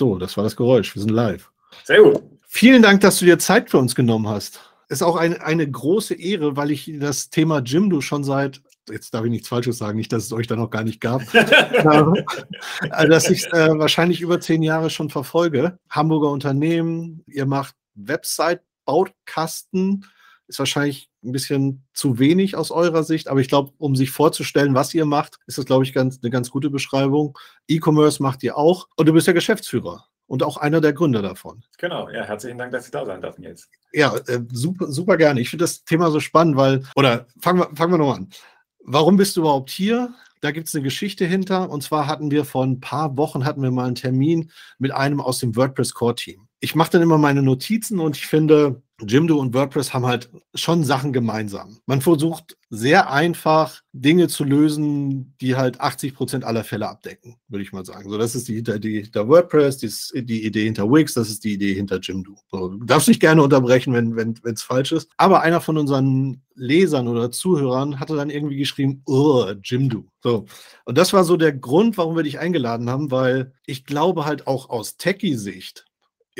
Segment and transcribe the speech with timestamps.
[0.00, 0.94] So, das war das Geräusch.
[0.94, 1.50] Wir sind live.
[1.84, 2.22] Sehr gut.
[2.48, 4.58] Vielen Dank, dass du dir Zeit für uns genommen hast.
[4.88, 9.26] Ist auch eine, eine große Ehre, weil ich das Thema Jimdo schon seit, jetzt darf
[9.26, 13.28] ich nichts Falsches sagen, nicht, dass es euch da noch gar nicht gab, äh, dass
[13.28, 15.78] ich äh, wahrscheinlich über zehn Jahre schon verfolge.
[15.90, 20.06] Hamburger Unternehmen, ihr macht Website-Baukasten,
[20.46, 24.74] ist wahrscheinlich ein bisschen zu wenig aus eurer Sicht, aber ich glaube, um sich vorzustellen,
[24.74, 27.36] was ihr macht, ist das, glaube ich, ganz, eine ganz gute Beschreibung.
[27.68, 31.64] E-Commerce macht ihr auch und du bist ja Geschäftsführer und auch einer der Gründer davon.
[31.78, 33.68] Genau, ja, herzlichen Dank, dass Sie da sein dürfen jetzt.
[33.92, 35.40] Ja, äh, super, super gerne.
[35.40, 38.30] Ich finde das Thema so spannend, weil, oder fangen wir, fangen wir nochmal an.
[38.84, 40.14] Warum bist du überhaupt hier?
[40.40, 41.68] Da gibt es eine Geschichte hinter.
[41.68, 45.20] Und zwar hatten wir vor ein paar Wochen hatten wir mal einen Termin mit einem
[45.20, 46.46] aus dem WordPress Core Team.
[46.60, 50.84] Ich mache dann immer meine Notizen und ich finde, Jimdo und WordPress haben halt schon
[50.84, 51.80] Sachen gemeinsam.
[51.86, 57.64] Man versucht sehr einfach Dinge zu lösen, die halt 80 Prozent aller Fälle abdecken, würde
[57.64, 58.08] ich mal sagen.
[58.08, 61.42] So, das ist die Idee hinter WordPress, die, ist die Idee hinter Wix, das ist
[61.42, 62.36] die Idee hinter Jimdo.
[62.50, 65.10] So, du darfst dich gerne unterbrechen, wenn es wenn, falsch ist.
[65.16, 70.04] Aber einer von unseren Lesern oder Zuhörern hatte dann irgendwie geschrieben, oh, Jimdo.
[70.22, 70.46] So.
[70.84, 74.46] Und das war so der Grund, warum wir dich eingeladen haben, weil ich glaube halt
[74.46, 75.86] auch aus Techie-Sicht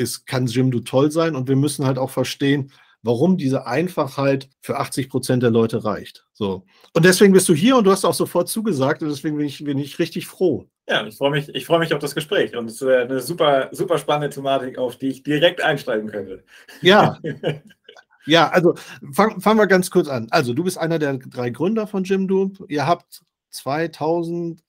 [0.01, 4.79] ist, kann Jimdo toll sein und wir müssen halt auch verstehen, warum diese Einfachheit für
[4.79, 6.27] 80 Prozent der Leute reicht.
[6.33, 6.65] So.
[6.93, 9.63] Und deswegen bist du hier und du hast auch sofort zugesagt und deswegen bin ich,
[9.65, 10.69] bin ich richtig froh.
[10.89, 13.69] Ja, ich freue mich, ich freue mich auf das Gespräch und es ist eine super,
[13.73, 16.45] super spannende Thematik, auf die ich direkt einsteigen könnte.
[16.83, 17.19] Ja.
[18.27, 18.75] ja, also
[19.13, 20.27] fangen fang wir ganz kurz an.
[20.31, 22.53] Also, du bist einer der drei Gründer von Jimdo.
[22.69, 24.61] Ihr habt 2008?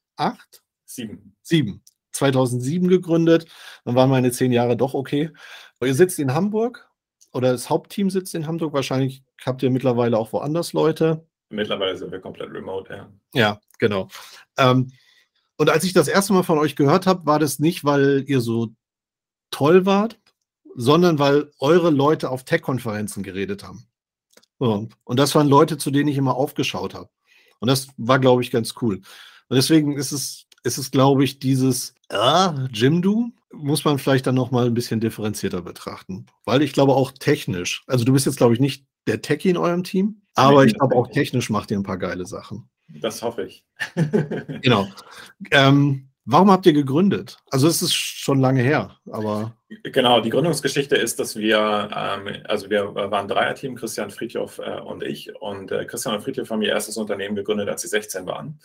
[0.86, 1.36] Sieben.
[1.42, 1.82] Sieben.
[2.12, 3.48] 2007 gegründet.
[3.86, 5.32] Dann waren meine zehn Jahre doch okay.
[5.84, 6.90] Ihr sitzt in Hamburg
[7.34, 8.74] oder das Hauptteam sitzt in Hamburg.
[8.74, 11.26] Wahrscheinlich habt ihr mittlerweile auch woanders Leute.
[11.50, 13.10] Mittlerweile sind wir komplett remote, ja.
[13.34, 14.08] Ja, genau.
[14.58, 14.92] Ähm,
[15.58, 18.42] und als ich das erste Mal von euch gehört habe, war das nicht, weil ihr
[18.42, 18.70] so
[19.52, 20.20] toll wart,
[20.76, 23.86] sondern weil eure Leute auf Tech-Konferenzen geredet haben.
[24.58, 27.10] Und das waren Leute, zu denen ich immer aufgeschaut habe.
[27.60, 28.98] Und das war, glaube ich, ganz cool.
[29.50, 34.36] Und deswegen ist es ist es, glaube ich, dieses ah, Jimdo muss man vielleicht dann
[34.36, 36.26] nochmal ein bisschen differenzierter betrachten.
[36.46, 39.58] Weil ich glaube auch technisch, also du bist jetzt, glaube ich, nicht der Techie in
[39.58, 42.70] eurem Team, aber ich glaube auch technisch macht ihr ein paar geile Sachen.
[42.88, 43.66] Das hoffe ich.
[44.62, 44.88] genau.
[45.52, 47.38] Ähm, Warum habt ihr gegründet?
[47.50, 49.58] Also es ist schon lange her, aber.
[49.84, 54.80] Genau, die Gründungsgeschichte ist, dass wir, ähm, also wir waren ein Dreierteam, Christian Friedhoff äh,
[54.82, 55.36] und ich.
[55.42, 58.60] Und äh, Christian und Friedhoff haben ihr erstes Unternehmen gegründet, als sie 16 waren.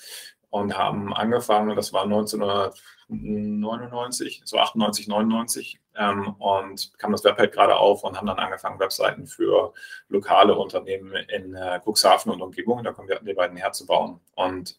[0.51, 7.77] Und haben angefangen, das war 1999, so 98, 99, ähm, und kam das Web gerade
[7.77, 9.73] auf und haben dann angefangen, Webseiten für
[10.09, 14.21] lokale Unternehmen in äh, Cuxhaven und Umgebung, da kommen wir die beiden herzubauen.
[14.35, 14.79] Und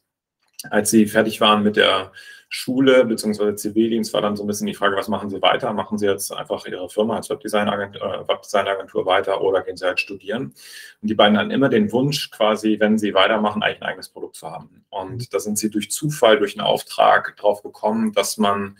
[0.70, 2.12] als sie fertig waren mit der
[2.50, 3.56] Schule bzw.
[3.56, 5.74] Zivildienst, war dann so ein bisschen die Frage, was machen sie weiter?
[5.74, 10.00] Machen sie jetzt einfach ihre Firma als Webdesignagentur, äh, Webdesignagentur weiter oder gehen sie halt
[10.00, 10.54] studieren?
[11.02, 14.38] Und die beiden hatten immer den Wunsch, quasi, wenn sie weitermachen, eigentlich ein eigenes Produkt
[14.38, 14.86] zu haben.
[14.90, 15.28] Und mhm.
[15.30, 18.78] da sind sie durch Zufall, durch einen Auftrag drauf gekommen, dass man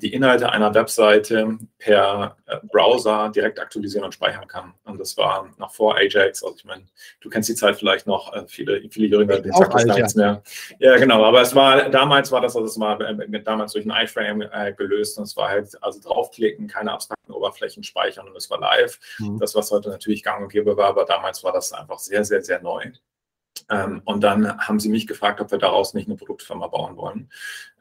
[0.00, 4.72] die Inhalte einer Webseite per äh, Browser direkt aktualisieren und speichern kann.
[4.84, 6.42] Und das war noch vor Ajax.
[6.42, 6.84] Also ich meine,
[7.20, 10.14] du kennst die Zeit vielleicht noch, äh, viele, viele Jünger, den sagt das gar nichts
[10.14, 10.42] mehr.
[10.78, 11.24] Ja, genau.
[11.24, 14.72] Aber es war, damals war das, also es war äh, damals durch ein iFrame äh,
[14.72, 18.98] gelöst und es war halt, also draufklicken, keine abstrakten Oberflächen speichern und es war live.
[19.18, 19.38] Mhm.
[19.40, 22.42] Das, was heute natürlich gang und gäbe war, aber damals war das einfach sehr, sehr,
[22.42, 22.92] sehr neu.
[23.68, 27.30] Ähm, und dann haben sie mich gefragt, ob wir daraus nicht eine Produktfirma bauen wollen.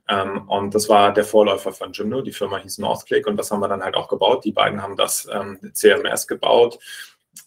[0.08, 2.22] Ähm, und das war der Vorläufer von Jimdo.
[2.22, 4.46] Die Firma hieß Northclick und das haben wir dann halt auch gebaut.
[4.46, 6.80] Die beiden haben das ähm, CMS gebaut.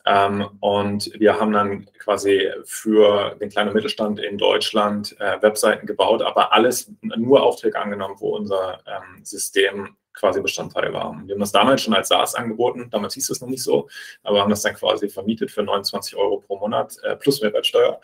[0.04, 6.22] Ähm, und wir haben dann quasi für den kleinen Mittelstand in Deutschland äh, Webseiten gebaut,
[6.22, 11.20] aber alles nur Aufträge angenommen, wo unser ähm, System quasi Bestandteil war.
[11.24, 13.88] Wir haben das damals schon als SaaS angeboten, damals hieß es noch nicht so,
[14.22, 18.00] aber haben das dann quasi vermietet für 29 Euro pro Monat äh, plus Mehrwertsteuer.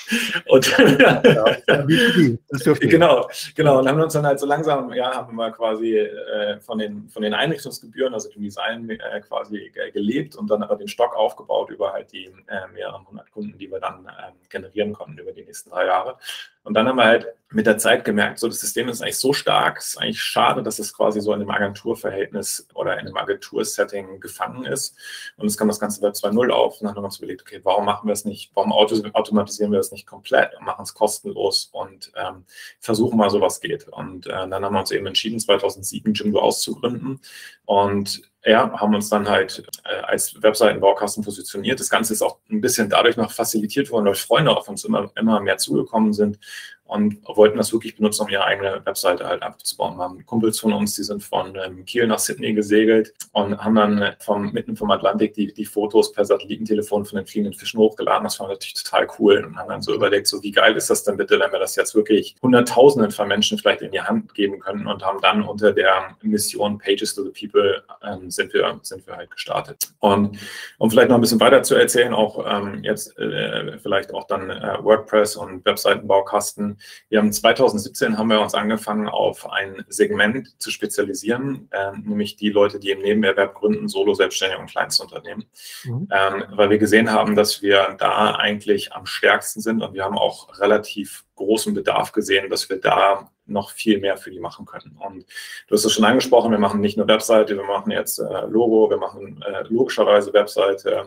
[0.46, 1.22] und ja,
[2.80, 3.78] genau, genau.
[3.78, 7.22] Und haben uns dann halt so langsam, ja, haben wir quasi äh, von, den, von
[7.22, 11.92] den Einrichtungsgebühren, also dem Design äh, quasi gelebt und dann aber den Stock aufgebaut über
[11.92, 15.70] halt die äh, mehreren hundert Kunden, die wir dann ähm, generieren konnten über die nächsten
[15.70, 16.16] drei Jahre.
[16.64, 19.32] Und dann haben wir halt mit der Zeit gemerkt, so das System ist eigentlich so
[19.32, 23.16] stark, es ist eigentlich schade, dass es quasi so in einem Agenturverhältnis oder in einem
[23.16, 24.96] Agentursetting gefangen ist.
[25.36, 27.60] Und es kam das ganze Web 2.0 auf und dann haben wir uns überlegt, okay,
[27.62, 31.68] warum machen wir es nicht, warum automatisieren wir es nicht komplett und machen es kostenlos
[31.72, 32.44] und ähm,
[32.80, 33.86] versuchen mal, so was geht.
[33.88, 37.20] Und äh, dann haben wir uns eben entschieden, 2007 Jimdo auszugründen
[37.66, 41.80] und ja, haben uns dann halt äh, als Webseitenbaukasten positioniert.
[41.80, 45.10] Das Ganze ist auch ein bisschen dadurch noch facilitiert worden, weil Freunde auf uns immer,
[45.16, 46.38] immer mehr zugekommen sind
[46.86, 49.96] und wollten das wirklich benutzen, um ihre eigene Webseite halt aufzubauen.
[49.96, 53.74] Wir haben Kumpels von uns, die sind von ähm, Kiel nach Sydney gesegelt und haben
[53.74, 58.24] dann vom, mitten vom Atlantik die, die Fotos per Satellitentelefon von den fliegenden Fischen hochgeladen.
[58.24, 61.04] Das war natürlich total cool und haben dann so überlegt, so wie geil ist das
[61.04, 64.60] denn bitte, wenn wir das jetzt wirklich Hunderttausenden von Menschen vielleicht in die Hand geben
[64.60, 69.06] können und haben dann unter der Mission Pages to the People ähm, sind, wir, sind
[69.06, 69.88] wir halt gestartet.
[70.00, 70.38] Und
[70.78, 74.50] um vielleicht noch ein bisschen weiter zu erzählen, auch ähm, jetzt äh, vielleicht auch dann
[74.50, 76.73] äh, WordPress und Webseitenbaukasten.
[77.08, 82.50] Wir haben 2017 haben wir uns angefangen, auf ein Segment zu spezialisieren, äh, nämlich die
[82.50, 85.44] Leute, die im Nebenerwerb gründen, Solo, Selbstständige und Kleinstunternehmen,
[85.84, 86.08] mhm.
[86.10, 90.18] ähm, weil wir gesehen haben, dass wir da eigentlich am stärksten sind und wir haben
[90.18, 94.96] auch relativ großen Bedarf gesehen, dass wir da noch viel mehr für die machen können.
[94.98, 95.26] Und
[95.66, 98.88] du hast es schon angesprochen, wir machen nicht nur Webseite, wir machen jetzt äh, Logo,
[98.88, 101.04] wir machen äh, logischerweise Webseite, äh,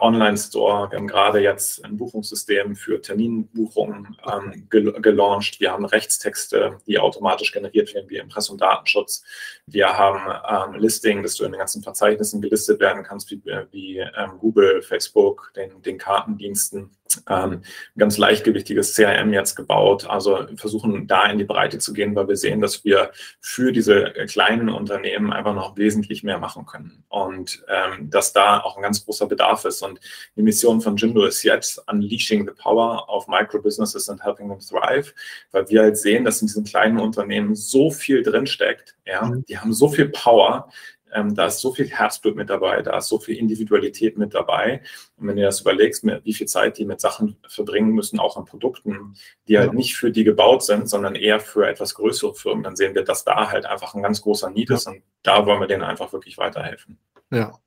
[0.00, 0.90] Online-Store.
[0.90, 5.60] Wir haben gerade jetzt ein Buchungssystem für Terminbuchungen ähm, gel gelauncht.
[5.60, 9.22] Wir haben Rechtstexte, die automatisch generiert werden wie Impressum Datenschutz.
[9.66, 13.98] Wir haben ähm, Listing, dass du in den ganzen Verzeichnissen gelistet werden kannst, wie, wie
[13.98, 16.90] ähm, Google, Facebook, den, den Kartendiensten
[17.28, 17.62] ähm,
[17.96, 20.06] ganz leichtgewichtiges CRM jetzt gebaut.
[20.08, 23.10] Also versuchen da in die Breite zu gehen, weil wir sehen, dass wir
[23.40, 28.76] für diese kleinen Unternehmen einfach noch wesentlich mehr machen können und ähm, dass da auch
[28.76, 29.82] ein ganz großer Bedarf ist.
[29.82, 30.00] Und
[30.36, 35.12] die Mission von Jimdo ist jetzt Unleashing the Power of Micro-Businesses and Helping them Thrive,
[35.52, 38.94] weil wir halt sehen, dass in diesen kleinen Unternehmen so viel drinsteckt.
[39.06, 39.44] Ja, mhm.
[39.46, 40.68] die haben so viel Power,
[41.16, 44.82] ähm, da ist so viel Herzblut mit dabei, da ist so viel Individualität mit dabei.
[45.16, 48.44] Und wenn du das überlegst, wie viel Zeit die mit Sachen verbringen müssen, auch an
[48.44, 49.14] Produkten,
[49.48, 52.94] die halt nicht für die gebaut sind, sondern eher für etwas größere Firmen, dann sehen
[52.94, 55.82] wir, dass da halt einfach ein ganz großer Need ist und da wollen wir denen
[55.82, 56.98] einfach wirklich weiterhelfen.
[57.30, 57.58] Ja.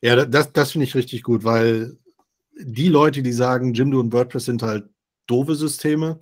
[0.00, 1.96] Ja, das, das finde ich richtig gut, weil
[2.58, 4.84] die Leute, die sagen, Jimdo und WordPress sind halt
[5.28, 6.18] doofe Systeme,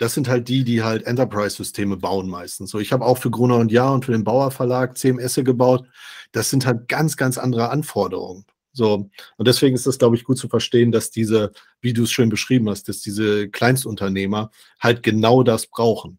[0.00, 2.70] das sind halt die, die halt Enterprise-Systeme bauen meistens.
[2.70, 5.86] So, ich habe auch für Gruner und Jahr und für den Bauer Verlag CMS gebaut.
[6.32, 8.46] Das sind halt ganz, ganz andere Anforderungen.
[8.72, 11.52] So, und deswegen ist das, glaube ich, gut zu verstehen, dass diese,
[11.82, 14.50] wie du es schön beschrieben hast, dass diese Kleinstunternehmer
[14.80, 16.18] halt genau das brauchen.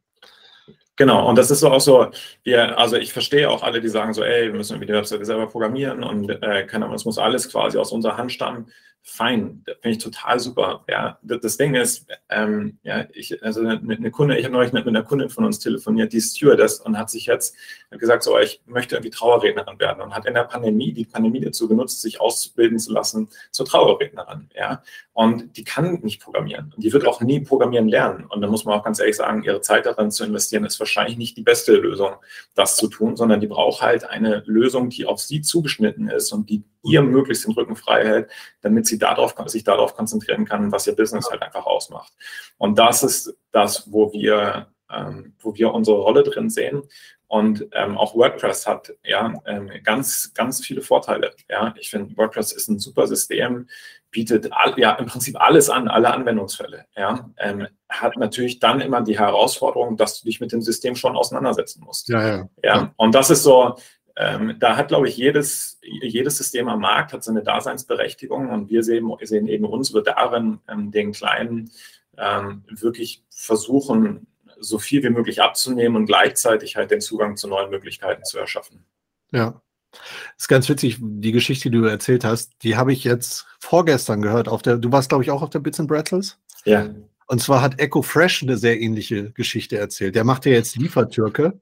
[0.95, 2.11] Genau, und das ist so auch so,
[2.43, 5.25] wir, also ich verstehe auch alle, die sagen so, ey, wir müssen irgendwie die Webseite
[5.25, 8.67] selber programmieren und äh, keine Ahnung, es muss alles quasi aus unserer Hand stammen
[9.03, 10.85] fein, das finde ich total super.
[10.87, 14.87] Ja, das Ding ist, ähm, ja, ich, also eine, eine Kunde, ich habe neulich mit,
[14.87, 17.55] einer Kundin von uns telefoniert, die ist Stewardess und hat sich jetzt
[17.89, 21.67] gesagt, so, ich möchte irgendwie Trauerrednerin werden und hat in der Pandemie die Pandemie dazu
[21.67, 24.49] genutzt, sich ausbilden zu lassen zur Trauerrednerin.
[24.55, 24.83] Ja,
[25.13, 28.25] und die kann nicht programmieren und die wird auch nie programmieren lernen.
[28.25, 31.17] Und da muss man auch ganz ehrlich sagen, ihre Zeit darin zu investieren, ist wahrscheinlich
[31.17, 32.13] nicht die beste Lösung,
[32.53, 36.49] das zu tun, sondern die braucht halt eine Lösung, die auf sie zugeschnitten ist und
[36.49, 38.31] die ihr möglichst den Rücken frei hält,
[38.61, 42.13] damit sie darauf, sich darauf konzentrieren kann, was ihr Business halt einfach ausmacht.
[42.57, 46.83] Und das ist das, wo wir, ähm, wo wir unsere Rolle drin sehen.
[47.27, 51.31] Und ähm, auch WordPress hat ja ähm, ganz, ganz viele Vorteile.
[51.49, 53.69] Ja, ich finde, WordPress ist ein super System,
[54.09, 56.87] bietet all, ja im Prinzip alles an, alle Anwendungsfälle.
[56.97, 61.15] Ja, ähm, hat natürlich dann immer die Herausforderung, dass du dich mit dem System schon
[61.15, 62.09] auseinandersetzen musst.
[62.09, 62.49] Ja, ja.
[62.63, 62.93] ja.
[62.97, 63.75] Und das ist so,
[64.15, 68.83] ähm, da hat, glaube ich, jedes, jedes System am Markt hat seine Daseinsberechtigung und wir
[68.83, 71.71] sehen, sehen eben unsere darin, ähm, den Kleinen
[72.17, 74.27] ähm, wirklich versuchen,
[74.59, 78.85] so viel wie möglich abzunehmen und gleichzeitig halt den Zugang zu neuen Möglichkeiten zu erschaffen.
[79.31, 79.61] Ja.
[79.91, 84.21] Das ist ganz witzig, die Geschichte, die du erzählt hast, die habe ich jetzt vorgestern
[84.21, 84.47] gehört.
[84.47, 86.39] Auf der, du warst, glaube ich, auch auf der Bits and Bretzels?
[86.63, 86.89] Ja.
[87.27, 90.15] Und zwar hat Echo Fresh eine sehr ähnliche Geschichte erzählt.
[90.15, 91.59] Der macht ja jetzt Liefertürke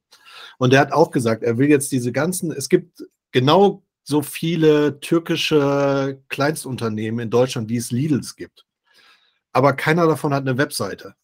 [0.59, 4.99] und er hat auch gesagt, er will jetzt diese ganzen, es gibt genau so viele
[4.99, 8.65] türkische Kleinstunternehmen in Deutschland, wie es Lidls gibt.
[9.53, 11.15] Aber keiner davon hat eine Webseite.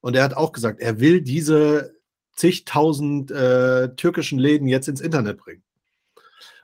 [0.00, 1.96] Und er hat auch gesagt, er will diese
[2.32, 5.62] zigtausend äh, türkischen Läden jetzt ins Internet bringen.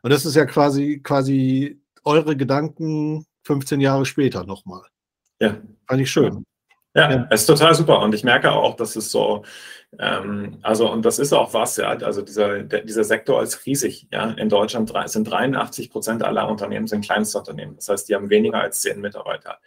[0.02, 4.82] Und das ist ja quasi, quasi eure Gedanken 15 Jahre später nochmal.
[5.40, 5.60] Ja.
[5.86, 6.46] Fand ich schön.
[6.96, 8.00] Ja, ja, es ist total super.
[8.00, 9.44] Und ich merke auch, dass es so,
[9.98, 14.06] ähm, also, und das ist auch was, ja, also dieser, der, dieser Sektor ist riesig,
[14.12, 14.30] ja.
[14.30, 17.76] In Deutschland sind 83 Prozent aller Unternehmen sind Kleinstunternehmen.
[17.76, 19.58] Das heißt, die haben weniger als zehn Mitarbeiter.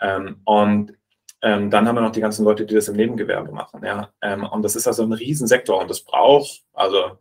[0.00, 0.94] Ähm, und
[1.42, 4.10] ähm, dann haben wir noch die ganzen Leute, die das im Nebengewerbe machen, ja.
[4.20, 7.18] Ähm, und das ist also ein Riesensektor und das braucht, also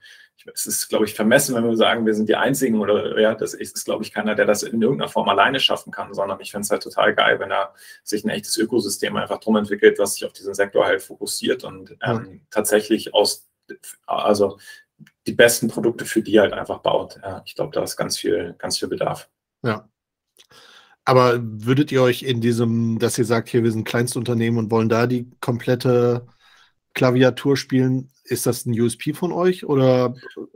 [0.54, 3.54] es ist, glaube ich, vermessen, wenn wir sagen, wir sind die Einzigen oder ja, das
[3.54, 6.64] ist, glaube ich, keiner, der das in irgendeiner Form alleine schaffen kann, sondern ich finde
[6.64, 10.26] es halt total geil, wenn er sich ein echtes Ökosystem einfach drum entwickelt, was sich
[10.26, 12.40] auf diesen Sektor halt fokussiert und ähm, ja.
[12.52, 13.48] tatsächlich aus,
[14.06, 14.58] also
[15.26, 17.20] die besten Produkte für die halt einfach baut.
[17.22, 19.30] Ja, ich glaube, da ist ganz viel, ganz viel Bedarf.
[19.64, 19.90] Ja.
[21.04, 24.90] Aber würdet ihr euch in diesem, dass ihr sagt, hier, wir sind Kleinstunternehmen und wollen
[24.90, 26.28] da die komplette
[26.98, 30.16] Klaviatur spielen, ist das ein USP von euch oder?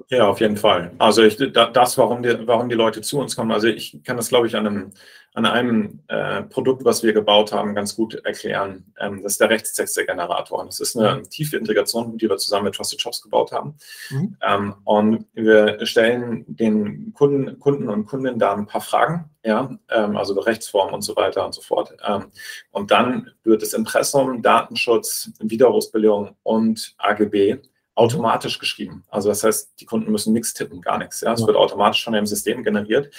[0.10, 0.92] Ja, auf jeden Fall.
[0.98, 3.52] Also ich, das, warum die, warum die Leute zu uns kommen.
[3.52, 4.92] Also ich kann das, glaube ich, an einem,
[5.34, 8.94] an einem äh, Produkt, was wir gebaut haben, ganz gut erklären.
[9.00, 10.66] Ähm, das ist der Rechtstexte-Generator.
[10.66, 13.76] Das ist eine tiefe Integration, die wir zusammen mit Trusted Shops gebaut haben.
[14.10, 14.36] Mhm.
[14.42, 20.18] Ähm, und wir stellen den Kunden, Kunden und Kundinnen da ein paar Fragen, ja, ähm,
[20.18, 21.96] also Rechtsform und so weiter und so fort.
[22.06, 22.26] Ähm,
[22.72, 27.60] und dann wird das Impressum, Datenschutz, Widerrufsbelehrung und AGB
[27.96, 29.04] automatisch geschrieben.
[29.10, 31.22] Also das heißt, die Kunden müssen nichts tippen, gar nichts.
[31.22, 33.14] Ja, es wird automatisch von dem System generiert.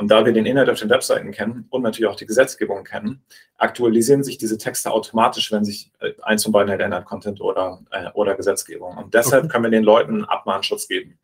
[0.00, 3.22] Und da wir den Inhalt auf den Webseiten kennen und natürlich auch die Gesetzgebung kennen,
[3.58, 7.82] aktualisieren sich diese Texte automatisch, wenn sich äh, eins von beiden halt ändert, Content oder,
[7.90, 8.96] äh, oder Gesetzgebung.
[8.96, 9.52] Und deshalb okay.
[9.52, 11.18] können wir den Leuten Abmahnschutz geben.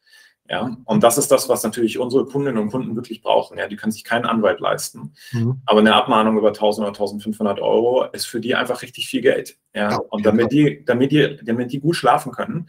[0.49, 3.59] Ja, und das ist das, was natürlich unsere Kundinnen und Kunden wirklich brauchen.
[3.59, 5.15] Ja, die können sich keinen Anwalt leisten.
[5.33, 5.61] Mhm.
[5.67, 9.57] Aber eine Abmahnung über 1000 oder 1500 Euro ist für die einfach richtig viel Geld.
[9.75, 12.69] Ja, ja und damit die, damit die, damit die gut schlafen können,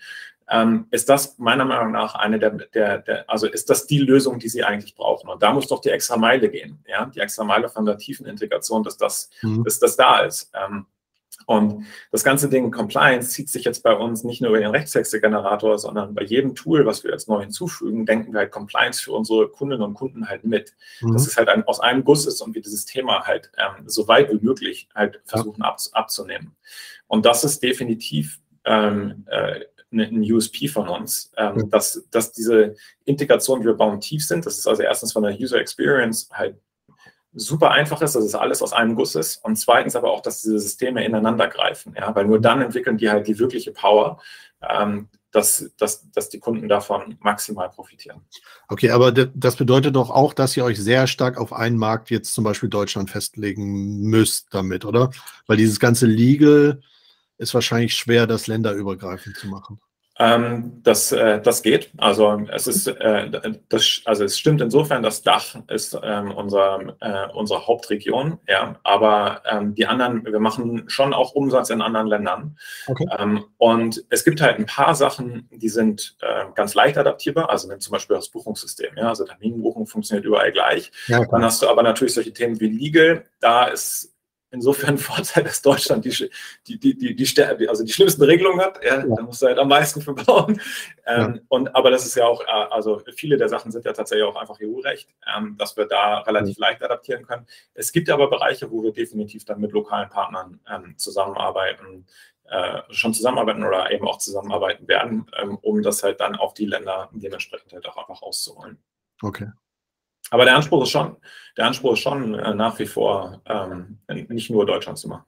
[0.50, 4.40] ähm, ist das meiner Meinung nach eine der, der, der, also ist das die Lösung,
[4.40, 5.30] die sie eigentlich brauchen.
[5.30, 6.84] Und da muss doch die extra Meile gehen.
[6.88, 9.64] Ja, die extra Meile von der tiefen Integration, dass das, mhm.
[9.64, 10.52] dass das da ist.
[10.54, 10.86] Ähm,
[11.46, 15.78] und das ganze Ding Compliance zieht sich jetzt bei uns nicht nur über den Rechtstexte-Generator,
[15.78, 19.48] sondern bei jedem Tool, was wir jetzt neu hinzufügen, denken wir halt Compliance für unsere
[19.48, 20.74] Kundinnen und Kunden halt mit.
[21.00, 21.14] Mhm.
[21.14, 24.10] Dass es halt ein, aus einem Guss ist und wir dieses Thema halt ähm, so
[24.10, 26.56] weit wie möglich halt versuchen ab, abzunehmen.
[27.08, 29.62] Und das ist definitiv ähm, äh,
[29.94, 32.76] ein USP von uns, ähm, dass, dass diese
[33.06, 34.46] Integration, die wir bauen, tief sind.
[34.46, 36.58] Das ist also erstens von der User Experience halt
[37.38, 40.42] super einfach ist, dass es alles aus einem Guss ist und zweitens aber auch, dass
[40.42, 44.20] diese Systeme ineinander greifen, ja, weil nur dann entwickeln die halt die wirkliche Power,
[44.68, 48.22] ähm, dass, dass, dass die Kunden davon maximal profitieren.
[48.70, 52.34] Okay, aber das bedeutet doch auch, dass ihr euch sehr stark auf einen Markt, jetzt
[52.34, 55.12] zum Beispiel Deutschland, festlegen müsst damit, oder?
[55.46, 56.82] Weil dieses ganze Legal
[57.38, 59.80] ist wahrscheinlich schwer, das länderübergreifend zu machen.
[60.20, 61.92] Ähm, das, äh, das geht.
[61.98, 63.30] Also es ist, äh,
[63.70, 68.80] das, also es stimmt insofern, das Dach ist ähm, unser, äh, unsere Hauptregion, ja.
[68.84, 72.58] Aber ähm, die anderen, wir machen schon auch Umsatz in anderen Ländern.
[72.88, 73.06] Okay.
[73.18, 77.50] Ähm, und es gibt halt ein paar Sachen, die sind äh, ganz leicht adaptierbar.
[77.50, 80.92] Also zum Beispiel das Buchungssystem, ja, also Terminbuchung funktioniert überall gleich.
[81.08, 83.26] Ja, Dann hast du aber natürlich solche Themen wie Legal.
[83.40, 84.17] Da ist
[84.52, 86.30] insofern ein Vorteil, dass Deutschland die,
[86.68, 88.84] die, die, die, die, also die schlimmsten Regelungen hat.
[88.84, 89.16] Ja, ja.
[89.16, 90.62] Da musst du halt am meisten für bauen.
[91.06, 91.42] Ähm, ja.
[91.50, 94.36] und, aber das ist ja auch, äh, also viele der Sachen sind ja tatsächlich auch
[94.36, 97.46] einfach EU-Recht, ähm, dass wir da relativ leicht adaptieren können.
[97.74, 102.06] Es gibt aber Bereiche, wo wir definitiv dann mit lokalen Partnern ähm, zusammenarbeiten,
[102.46, 106.66] äh, schon zusammenarbeiten oder eben auch zusammenarbeiten werden, ähm, um das halt dann auf die
[106.66, 108.78] Länder dementsprechend halt auch einfach auszuholen.
[109.22, 109.50] Okay.
[110.30, 111.16] Aber der Anspruch ist schon,
[111.56, 115.26] der Anspruch ist schon äh, nach wie vor ähm, nicht nur Deutschland zu machen.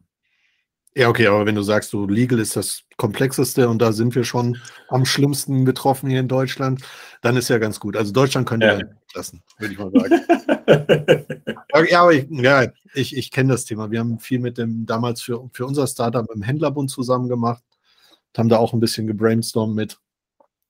[0.96, 4.24] Ja, okay, aber wenn du sagst, so legal ist das komplexeste und da sind wir
[4.24, 4.58] schon
[4.90, 6.82] am schlimmsten betroffen hier in Deutschland,
[7.22, 7.96] dann ist ja ganz gut.
[7.96, 8.80] Also Deutschland könnte ja.
[9.14, 10.26] lassen, würde ich mal sagen.
[11.90, 13.92] ja, aber ich, ja, ich, ich kenne das Thema.
[13.92, 17.64] Wir haben viel mit dem damals für, für unser Startup im Händlerbund zusammen gemacht,
[18.36, 20.00] haben da auch ein bisschen gebrainstormt mit.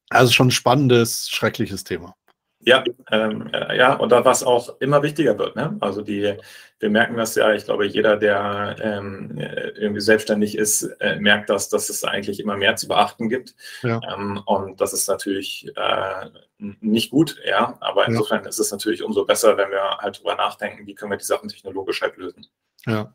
[0.09, 2.15] Also schon ein spannendes, schreckliches Thema.
[2.61, 5.55] Ja, ähm, äh, ja, und da was auch immer wichtiger wird.
[5.55, 5.77] Ne?
[5.79, 6.35] Also die,
[6.79, 11.49] wir merken das ja, ich glaube, jeder, der ähm, äh, irgendwie selbstständig ist, äh, merkt
[11.49, 13.55] das, dass es eigentlich immer mehr zu beachten gibt.
[13.81, 14.01] Ja.
[14.13, 17.77] Ähm, und das ist natürlich äh, nicht gut, ja.
[17.79, 18.49] Aber insofern ja.
[18.49, 21.47] ist es natürlich umso besser, wenn wir halt drüber nachdenken, wie können wir die Sachen
[21.47, 22.45] technologisch halt lösen.
[22.85, 23.13] Ja.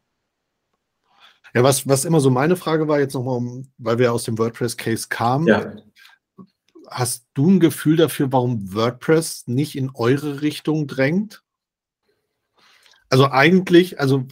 [1.53, 5.07] Ja, was, was immer so meine Frage war, jetzt nochmal, weil wir aus dem WordPress-Case
[5.09, 5.73] kamen, ja
[6.95, 11.43] hast du ein Gefühl dafür, warum WordPress nicht in eure Richtung drängt?
[13.09, 14.27] Also eigentlich, also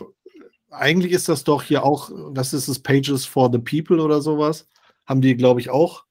[0.70, 4.68] eigentlich ist das doch hier auch, was ist es, Pages for the People oder sowas?
[5.06, 6.04] Haben die, glaube ich, auch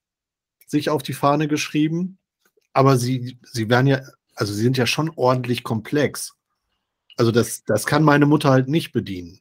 [0.67, 2.17] sich auf die Fahne geschrieben.
[2.73, 4.01] Aber sie, sie werden ja,
[4.35, 6.35] also sie sind ja schon ordentlich komplex.
[7.17, 9.39] Also das, das kann meine Mutter halt nicht bedienen.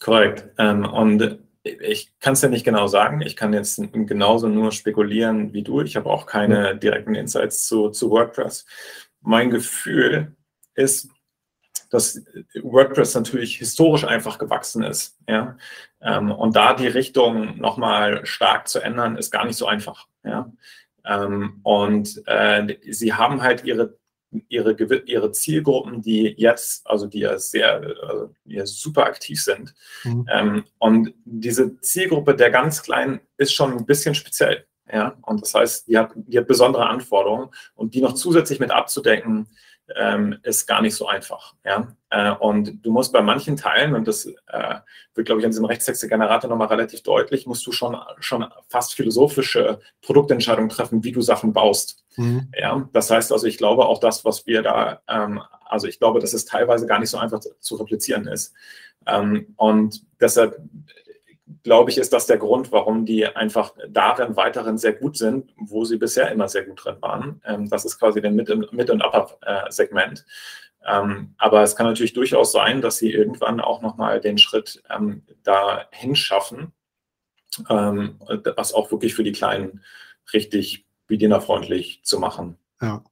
[0.00, 0.48] Korrekt.
[0.58, 3.20] Ähm, und ich kann es ja nicht genau sagen.
[3.20, 5.80] Ich kann jetzt genauso nur spekulieren wie du.
[5.80, 8.66] Ich habe auch keine direkten Insights zu, zu WordPress.
[9.20, 10.36] Mein Gefühl
[10.74, 11.10] ist,
[11.90, 12.22] dass
[12.54, 15.18] WordPress natürlich historisch einfach gewachsen ist.
[15.28, 15.56] Ja?
[16.00, 20.06] Ähm, und da die Richtung nochmal stark zu ändern, ist gar nicht so einfach.
[20.24, 20.52] Ja?
[21.04, 23.98] Ähm, und äh, sie haben halt ihre
[24.48, 24.72] ihre,
[25.06, 29.74] ihre Zielgruppen, die jetzt, also die ja sehr, also die ja super aktiv sind.
[30.04, 30.26] Mhm.
[30.30, 34.66] Ähm, und diese Zielgruppe der ganz Kleinen ist schon ein bisschen speziell.
[34.92, 38.70] Ja, und das heißt, die hat, die hat besondere Anforderungen und die noch zusätzlich mit
[38.70, 39.48] abzudecken,
[39.94, 41.54] ähm, ist gar nicht so einfach.
[41.64, 41.94] Ja?
[42.10, 44.74] Äh, und du musst bei manchen Teilen, und das äh,
[45.14, 49.80] wird, glaube ich, an diesem Rechtstexte-Generator nochmal relativ deutlich, musst du schon, schon fast philosophische
[50.02, 52.04] Produktentscheidungen treffen, wie du Sachen baust.
[52.16, 52.50] Mhm.
[52.58, 52.88] Ja?
[52.92, 56.32] Das heißt also, ich glaube auch das, was wir da, ähm, also ich glaube, dass
[56.32, 58.54] es teilweise gar nicht so einfach zu, replizieren ist.
[59.06, 60.58] Ähm, und deshalb
[61.66, 65.84] glaube ich, ist das der Grund, warum die einfach darin weiterhin sehr gut sind, wo
[65.84, 67.42] sie bisher immer sehr gut drin waren.
[67.44, 70.24] Ähm, das ist quasi der Mid- und Upper-Segment.
[70.86, 75.24] Ähm, aber es kann natürlich durchaus sein, dass sie irgendwann auch nochmal den Schritt ähm,
[75.42, 76.72] dahin schaffen,
[77.68, 79.82] was auch wirklich für die Kleinen
[80.32, 82.58] richtig bedienerfreundlich zu machen.
[82.80, 83.02] Ja.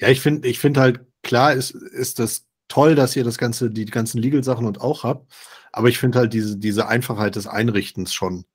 [0.00, 3.70] Ja, ich finde ich find halt, klar ist, ist das toll, dass ihr das ganze,
[3.70, 5.32] die ganzen Legal-Sachen und auch habt.
[5.76, 8.46] Aber ich finde halt diese, diese Einfachheit des Einrichtens schon,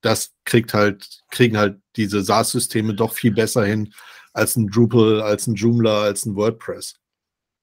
[0.00, 3.92] das kriegt halt, kriegen halt diese SaaS-Systeme doch viel besser hin
[4.32, 6.94] als ein Drupal, als ein Joomla, als ein WordPress.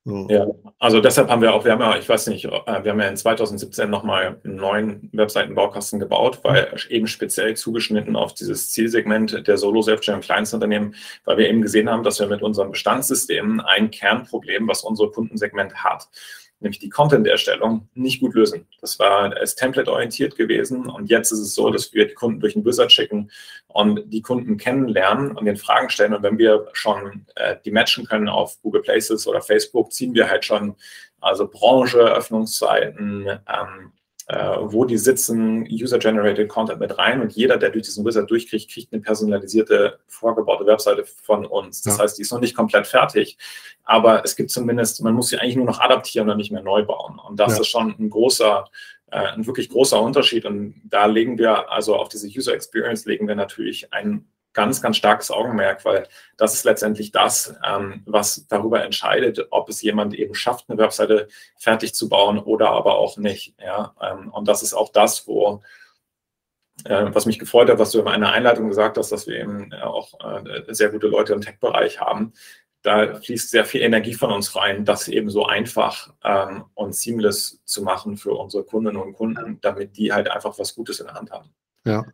[0.05, 0.27] So.
[0.29, 0.45] Ja,
[0.77, 3.07] also deshalb haben wir auch, wir haben ja, ich weiß nicht, äh, wir haben ja
[3.07, 9.57] in 2017 nochmal einen neuen Webseitenbaukasten gebaut, weil eben speziell zugeschnitten auf dieses Zielsegment der
[9.57, 10.93] Solo-Selbstständigen Kleinstunternehmen,
[11.25, 15.83] weil wir eben gesehen haben, dass wir mit unserem Bestandssystem ein Kernproblem, was unser Kundensegment
[15.83, 16.07] hat,
[16.59, 18.67] nämlich die Content-Erstellung, nicht gut lösen.
[18.81, 22.55] Das war als Template-orientiert gewesen und jetzt ist es so, dass wir die Kunden durch
[22.55, 23.31] einen Wizard schicken
[23.67, 26.13] und die Kunden kennenlernen und den Fragen stellen.
[26.13, 30.29] Und wenn wir schon äh, die matchen können auf Google Places oder Facebook, ziehen wir
[30.29, 30.75] halt schon
[31.21, 33.98] also Branche, Öffnungszeiten, ähm, äh,
[34.31, 38.93] wo die sitzen, User-Generated Content mit rein und jeder, der durch diesen Wizard durchkriegt, kriegt
[38.93, 41.81] eine personalisierte, vorgebaute Webseite von uns.
[41.81, 42.03] Das ja.
[42.03, 43.39] heißt, die ist noch nicht komplett fertig,
[43.83, 46.83] aber es gibt zumindest, man muss sie eigentlich nur noch adaptieren und nicht mehr neu
[46.85, 47.19] bauen.
[47.19, 47.61] Und das ja.
[47.61, 48.65] ist schon ein großer,
[49.09, 50.45] äh, ein wirklich großer Unterschied.
[50.45, 54.97] Und da legen wir, also auf diese User Experience legen wir natürlich einen ganz, ganz
[54.97, 60.33] starkes Augenmerk, weil das ist letztendlich das, ähm, was darüber entscheidet, ob es jemand eben
[60.33, 61.27] schafft, eine Webseite
[61.57, 63.55] fertig zu bauen oder aber auch nicht.
[63.59, 63.93] Ja?
[64.01, 65.61] Ähm, und das ist auch das, wo
[66.85, 69.73] äh, was mich gefreut hat, was du in meiner Einleitung gesagt hast, dass wir eben
[69.73, 72.33] auch äh, sehr gute Leute im Tech-Bereich haben.
[72.81, 77.61] Da fließt sehr viel Energie von uns rein, das eben so einfach ähm, und seamless
[77.65, 81.15] zu machen für unsere Kundinnen und Kunden, damit die halt einfach was Gutes in der
[81.15, 81.49] Hand haben.
[81.85, 82.05] Ja,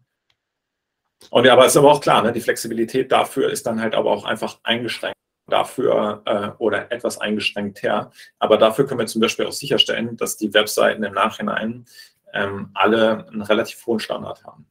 [1.29, 4.11] und aber es ist aber auch klar, ne, die Flexibilität dafür ist dann halt aber
[4.11, 5.15] auch einfach eingeschränkt
[5.47, 8.11] dafür äh, oder etwas eingeschränkt her.
[8.39, 11.85] Aber dafür können wir zum Beispiel auch sicherstellen, dass die Webseiten im Nachhinein
[12.33, 14.65] ähm, alle einen relativ hohen Standard haben.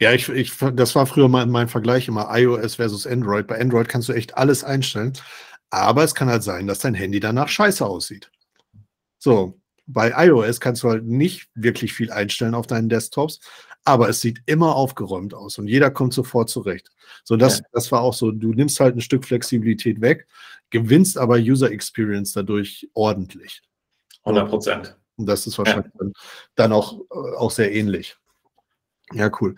[0.00, 3.46] Ja, ich, ich, das war früher mal mein Vergleich immer iOS versus Android.
[3.46, 5.12] Bei Android kannst du echt alles einstellen,
[5.70, 8.30] aber es kann halt sein, dass dein Handy danach scheiße aussieht.
[9.18, 13.40] So, bei iOS kannst du halt nicht wirklich viel einstellen auf deinen Desktops,
[13.84, 16.90] aber es sieht immer aufgeräumt aus und jeder kommt sofort zurecht.
[17.24, 17.64] So, das, ja.
[17.72, 20.26] das war auch so, du nimmst halt ein Stück Flexibilität weg,
[20.70, 23.62] gewinnst aber User Experience dadurch ordentlich.
[24.24, 24.96] 100 Prozent.
[25.16, 26.06] Und das ist wahrscheinlich ja.
[26.54, 28.16] dann auch, äh, auch sehr ähnlich.
[29.12, 29.56] Ja, cool.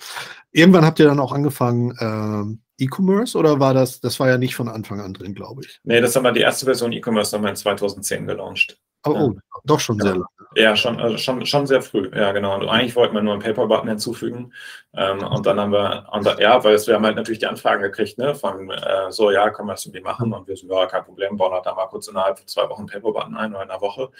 [0.50, 4.56] Irgendwann habt ihr dann auch angefangen, äh, E-Commerce oder war das, das war ja nicht
[4.56, 5.80] von Anfang an drin, glaube ich?
[5.84, 8.80] Nee, das haben wir, die erste Version E-Commerce haben wir in 2010 gelauncht.
[9.04, 9.20] Oh, ja.
[9.20, 9.34] oh
[9.64, 10.10] doch schon genau.
[10.10, 10.33] sehr lange.
[10.56, 12.10] Ja, schon, also schon, schon sehr früh.
[12.14, 12.54] Ja, genau.
[12.54, 14.52] Und eigentlich wollten wir nur einen PayPal-Button hinzufügen.
[14.96, 18.18] Ähm, und dann haben wir, und, ja, weil wir haben halt natürlich die Anfragen gekriegt,
[18.18, 20.32] ne, von äh, so, ja, können wir das irgendwie machen?
[20.32, 22.80] Und wir so, ja, kein Problem, bauen halt da mal kurz innerhalb von zwei Wochen
[22.82, 24.10] einen PayPal-Button ein oder in einer Woche.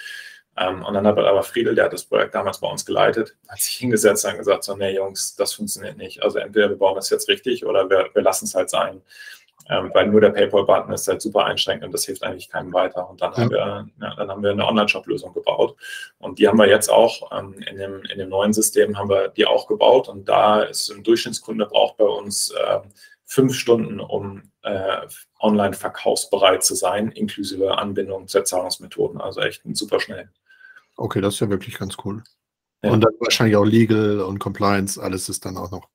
[0.57, 3.59] Ähm, und dann hat aber Friedel, der hat das Projekt damals bei uns geleitet, hat
[3.59, 6.23] sich hingesetzt und gesagt, so, nee, Jungs, das funktioniert nicht.
[6.23, 9.03] Also entweder wir bauen das jetzt richtig oder wir, wir lassen es halt sein.
[9.69, 13.09] Ähm, weil nur der PayPal-Button ist halt super einschränkend und das hilft eigentlich keinem weiter.
[13.09, 13.39] Und dann, ja.
[13.39, 15.77] haben, wir, ja, dann haben wir eine Online-Shop-Lösung gebaut.
[16.19, 19.29] Und die haben wir jetzt auch ähm, in, dem, in dem neuen System haben wir
[19.29, 20.09] die auch gebaut.
[20.09, 22.81] Und da ist ein Durchschnittskunde braucht bei uns äh,
[23.25, 25.07] fünf Stunden, um äh,
[25.41, 29.21] online verkaufsbereit zu sein, inklusive Anbindung zu Zahlungsmethoden.
[29.21, 30.29] Also echt super schnell.
[30.97, 32.23] Okay, das ist ja wirklich ganz cool.
[32.83, 32.91] Ja.
[32.91, 35.89] Und dann wahrscheinlich auch Legal und Compliance, alles ist dann auch noch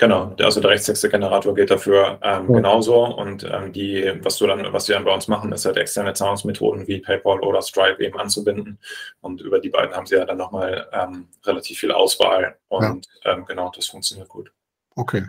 [0.00, 2.54] Genau, also der Rechtstexte-Generator geht dafür ähm, ja.
[2.54, 3.04] genauso.
[3.04, 6.14] Und ähm, die, was du dann, was wir dann bei uns machen, ist halt externe
[6.14, 8.78] Zahlungsmethoden wie PayPal oder Stripe eben anzubinden.
[9.20, 12.56] Und über die beiden haben sie ja dann nochmal ähm, relativ viel Auswahl.
[12.68, 13.34] Und ja.
[13.34, 14.50] Ähm, genau, das funktioniert gut.
[14.96, 15.26] Okay.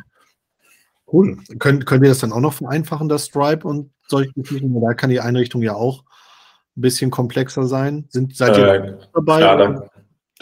[1.11, 1.37] Cool.
[1.59, 4.79] Könnt, könnt ihr das dann auch noch vereinfachen, das Stripe und solche Geschichten?
[4.79, 6.05] Da kann die Einrichtung ja auch
[6.77, 8.05] ein bisschen komplexer sein.
[8.07, 9.41] Sind, seid ihr äh, dabei?
[9.41, 9.89] Ja,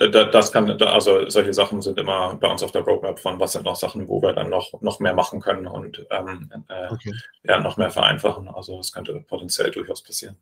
[0.07, 3.65] das kann, also solche Sachen sind immer bei uns auf der Roadmap von, was sind
[3.65, 7.13] noch Sachen, wo wir dann noch, noch mehr machen können und ähm, äh, okay.
[7.43, 8.47] ja, noch mehr vereinfachen.
[8.47, 10.37] Also das könnte potenziell durchaus passieren.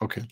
[0.00, 0.24] Okay.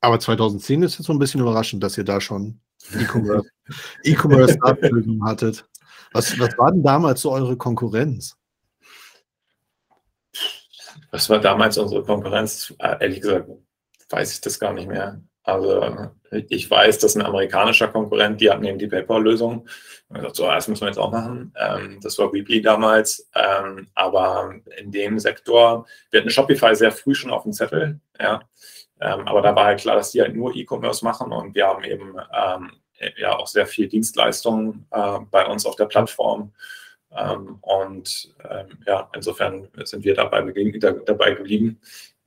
[0.00, 2.60] Aber 2010 ist jetzt so ein bisschen überraschend, dass ihr da schon
[2.92, 5.64] E-Commerce e hattet.
[6.12, 8.36] Was, was war denn damals so eure Konkurrenz?
[11.10, 12.74] Was war damals unsere Konkurrenz?
[12.78, 13.48] Äh, ehrlich gesagt,
[14.10, 15.20] weiß ich das gar nicht mehr.
[15.46, 16.10] Also
[16.48, 19.68] ich weiß, dass ein amerikanischer Konkurrent, die hatten eben die PayPal-Lösung.
[20.32, 21.54] So, das müssen wir jetzt auch machen.
[21.56, 23.30] Ähm, das war Weebly damals.
[23.34, 28.00] Ähm, aber in dem Sektor, wir hatten Shopify sehr früh schon auf dem Zettel.
[28.20, 28.40] Ja.
[29.00, 31.84] Ähm, aber da war halt klar, dass die halt nur E-Commerce machen und wir haben
[31.84, 32.16] eben
[33.16, 36.52] ja auch sehr viel Dienstleistungen äh, bei uns auf der Plattform.
[37.62, 38.34] Und
[38.86, 40.42] ja, insofern sind wir dabei,
[41.06, 41.80] dabei geblieben.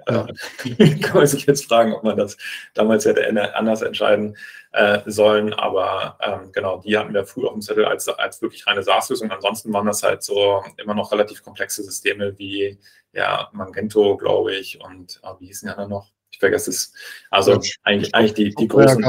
[0.07, 0.27] Ja.
[0.79, 2.38] Äh, kann man sich jetzt fragen, ob man das
[2.73, 4.38] damals hätte anders entscheiden
[4.71, 5.53] äh, sollen.
[5.53, 9.31] Aber ähm, genau, die hatten wir früh auf dem Zettel als, als wirklich reine SaaS-Lösung.
[9.31, 12.79] Ansonsten waren das halt so immer noch relativ komplexe Systeme wie
[13.12, 16.12] ja, Magento, glaube ich, und ah, wie hießen die anderen noch?
[16.31, 16.93] Ich vergesse es.
[17.31, 19.03] Also ja, eigentlich, eigentlich die, die großen.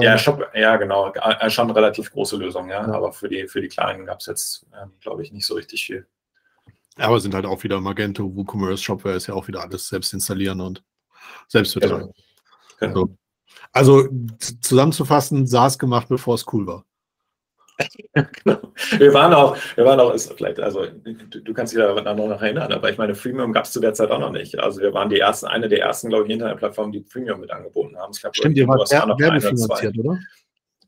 [0.00, 1.12] Ja, Shop, ja, genau.
[1.12, 2.86] Äh, schon relativ große Lösungen, ja.
[2.86, 2.92] ja.
[2.92, 5.86] Aber für die, für die kleinen gab es jetzt, ähm, glaube ich, nicht so richtig
[5.86, 6.06] viel.
[6.98, 10.60] Aber sind halt auch wieder Magento, WooCommerce, Shopware ist ja auch wieder alles selbst installieren
[10.60, 10.82] und
[11.46, 12.12] selbst betreiben.
[12.80, 13.04] Genau.
[13.04, 13.16] genau.
[13.72, 14.08] Also
[14.60, 16.84] zusammenzufassen, SaaS gemacht, bevor es cool war.
[18.14, 18.58] genau.
[18.96, 22.42] Wir waren auch, wir waren auch, ist vielleicht, also du, du kannst dich da noch
[22.42, 24.58] erinnern, aber ich meine, Freemium gab es zu der Zeit auch noch nicht.
[24.58, 27.96] Also wir waren die ersten, eine der ersten, glaube ich, Internetplattformen, die Freemium mit angeboten
[27.96, 28.12] haben.
[28.12, 30.18] Ich glaub, Stimmt, ihr wart werbefinanziert, oder?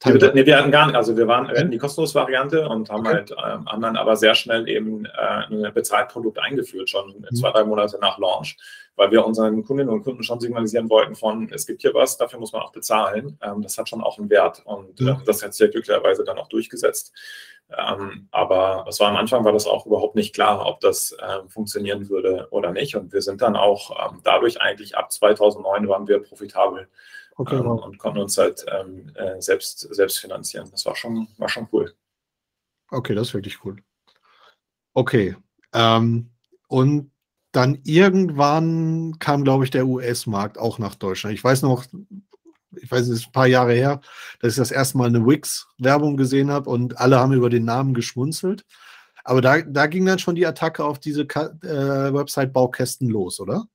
[0.02, 2.88] Wir, nee, wir hatten gar nicht, also wir waren wir hatten die kostenlose Variante und
[2.88, 3.16] haben okay.
[3.16, 5.10] halt ähm, anderen aber sehr schnell eben äh,
[5.50, 7.36] ein Bezahlprodukt eingeführt, schon mhm.
[7.36, 8.56] zwei, drei Monate nach Launch,
[8.96, 12.38] weil wir unseren Kundinnen und Kunden schon signalisieren wollten von, es gibt hier was, dafür
[12.38, 13.38] muss man auch bezahlen.
[13.42, 15.12] Ähm, das hat schon auch einen Wert und ja.
[15.12, 17.12] äh, das hat sich ja glücklicherweise dann auch durchgesetzt.
[17.76, 21.48] Ähm, aber es war am Anfang war das auch überhaupt nicht klar, ob das äh,
[21.48, 22.96] funktionieren würde oder nicht.
[22.96, 26.88] Und wir sind dann auch ähm, dadurch eigentlich ab 2009 waren wir profitabel
[27.40, 27.84] okay, ähm, wow.
[27.84, 30.68] und konnten uns halt ähm, äh, selbst, selbst finanzieren.
[30.70, 31.94] Das war schon, war schon cool.
[32.90, 33.76] Okay, das ist wirklich cool.
[34.94, 35.36] Okay.
[35.72, 36.30] Ähm,
[36.68, 37.10] und
[37.52, 41.34] dann irgendwann kam, glaube ich, der US-Markt auch nach Deutschland.
[41.34, 41.84] Ich weiß noch,
[42.76, 44.00] ich weiß nicht, ein paar Jahre her,
[44.40, 47.94] dass ich das erste Mal eine Wix-Werbung gesehen habe und alle haben über den Namen
[47.94, 48.64] geschmunzelt.
[49.24, 53.66] Aber da, da ging dann schon die Attacke auf diese äh, Website-Baukästen los, oder?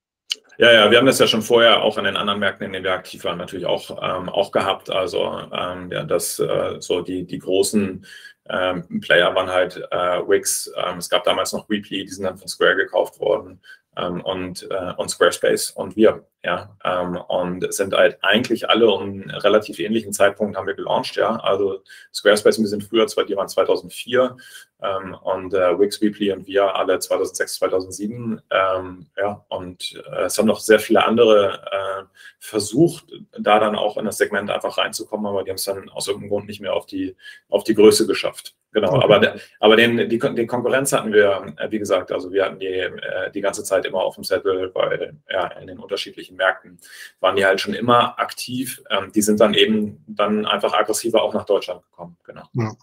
[0.58, 2.86] Ja, ja, wir haben das ja schon vorher auch an den anderen Märkten, in denen
[2.86, 4.90] wir aktiv waren, natürlich auch, ähm, auch gehabt.
[4.90, 8.06] Also ähm, ja, dass äh, so die, die großen
[8.50, 10.72] ähm, Player waren halt äh, Wix.
[10.78, 13.62] Ähm, es gab damals noch Weebly, die sind dann von Square gekauft worden
[13.98, 16.26] ähm, und, äh, und Squarespace und wir.
[16.46, 21.16] Ja, ähm, und sind halt eigentlich alle um einen relativ ähnlichen Zeitpunkt haben wir gelauncht.
[21.16, 21.82] Ja, also
[22.14, 24.38] Squarespace ein bisschen früher, die waren 2004
[24.84, 28.42] ähm, und äh, Wix Weebly und wir alle 2006, 2007.
[28.52, 32.04] Ähm, ja, und äh, es haben noch sehr viele andere äh,
[32.38, 33.06] versucht,
[33.40, 36.30] da dann auch in das Segment einfach reinzukommen, aber die haben es dann aus irgendeinem
[36.30, 37.16] Grund nicht mehr auf die,
[37.50, 38.54] auf die Größe geschafft.
[38.76, 39.04] Genau, okay.
[39.06, 42.68] aber, aber den, die, die Konkurrenz hatten wir, äh, wie gesagt, also wir hatten die,
[42.68, 46.80] äh, die ganze Zeit immer auf dem Zettel, weil ja, in den unterschiedlichen Märkten
[47.20, 48.82] waren die halt schon immer aktiv.
[48.90, 52.18] Ähm, die sind dann eben dann einfach aggressiver auch nach Deutschland gekommen.
[52.24, 52.44] Genau.
[52.54, 52.74] Ja.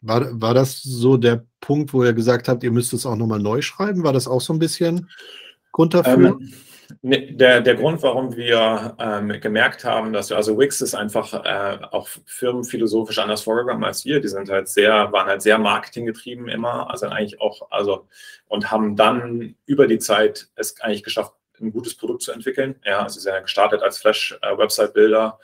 [0.00, 3.38] War, war das so der Punkt, wo ihr gesagt habt, ihr müsst es auch nochmal
[3.38, 4.04] neu schreiben?
[4.04, 5.08] War das auch so ein bisschen
[5.72, 6.38] Grund dafür?
[6.40, 6.52] Ähm,
[7.02, 11.78] der, der Grund, warum wir ähm, gemerkt haben, dass wir, also Wix ist einfach äh,
[11.90, 14.20] auch firmenphilosophisch anders vorgegangen als wir.
[14.20, 18.06] Die sind halt sehr, waren halt sehr marketinggetrieben immer, also eigentlich auch, also
[18.46, 22.80] und haben dann über die Zeit es eigentlich geschafft, ein gutes Produkt zu entwickeln.
[22.84, 25.38] Ja, also sie sind ja gestartet als Flash-Website-Builder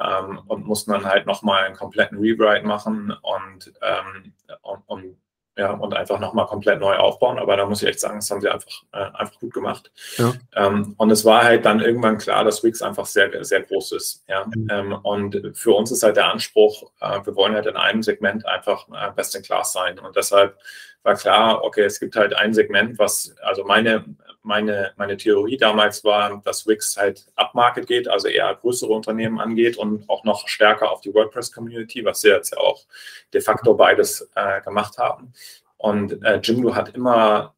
[0.00, 5.16] ähm, und mussten dann halt nochmal einen kompletten Rewrite machen und, ähm, und, und
[5.56, 7.38] ja, und einfach nochmal komplett neu aufbauen.
[7.38, 9.92] Aber da muss ich echt sagen, das haben sie einfach, äh, einfach gut gemacht.
[10.16, 10.32] Ja.
[10.54, 14.24] Ähm, und es war halt dann irgendwann klar, dass Wix einfach sehr, sehr groß ist.
[14.28, 14.46] Ja?
[14.46, 14.94] Mhm.
[15.02, 18.88] Und für uns ist halt der Anspruch, äh, wir wollen halt in einem Segment einfach
[18.88, 19.98] äh, best in class sein.
[19.98, 20.56] Und deshalb
[21.02, 24.04] war klar, okay, es gibt halt ein Segment, was, also meine,
[24.42, 29.76] meine, meine Theorie damals war, dass Wix halt upmarket geht, also eher größere Unternehmen angeht
[29.76, 32.84] und auch noch stärker auf die WordPress-Community, was wir jetzt ja auch
[33.32, 35.32] de facto beides äh, gemacht haben.
[35.76, 37.54] Und äh, Jimdo hat immer,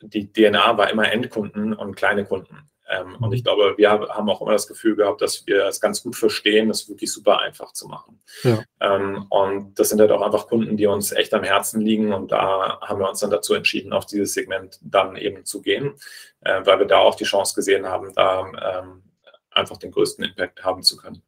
[0.00, 2.68] die DNA war immer Endkunden und kleine Kunden.
[2.88, 3.44] Ähm, und ich mhm.
[3.44, 6.88] glaube, wir haben auch immer das Gefühl gehabt, dass wir es ganz gut verstehen, das
[6.88, 8.20] wirklich super einfach zu machen.
[8.42, 8.62] Ja.
[8.80, 12.12] Ähm, und das sind halt auch einfach Kunden, die uns echt am Herzen liegen.
[12.12, 15.94] Und da haben wir uns dann dazu entschieden, auf dieses Segment dann eben zu gehen,
[16.40, 19.02] äh, weil wir da auch die Chance gesehen haben, da ähm,
[19.50, 21.22] einfach den größten Impact haben zu können.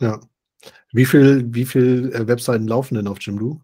[0.00, 0.20] Ja.
[0.92, 3.60] Wie viele wie viel äh, Webseiten laufen denn auf Jimdo?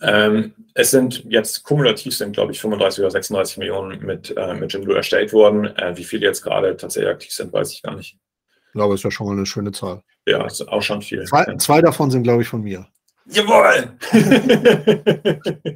[0.00, 4.72] Ähm, es sind jetzt kumulativ sind, glaube ich, 35 oder 36 Millionen mit, äh, mit
[4.72, 5.66] Jimdo erstellt worden.
[5.76, 8.18] Äh, wie viele jetzt gerade tatsächlich aktiv sind, weiß ich gar nicht.
[8.66, 10.02] Ich glaube, ist ja schon mal eine schöne Zahl.
[10.26, 11.24] Ja, ist auch schon viel.
[11.24, 11.58] Zwei, ja.
[11.58, 12.86] zwei davon sind, glaube ich, von mir.
[13.26, 13.96] Jawohl!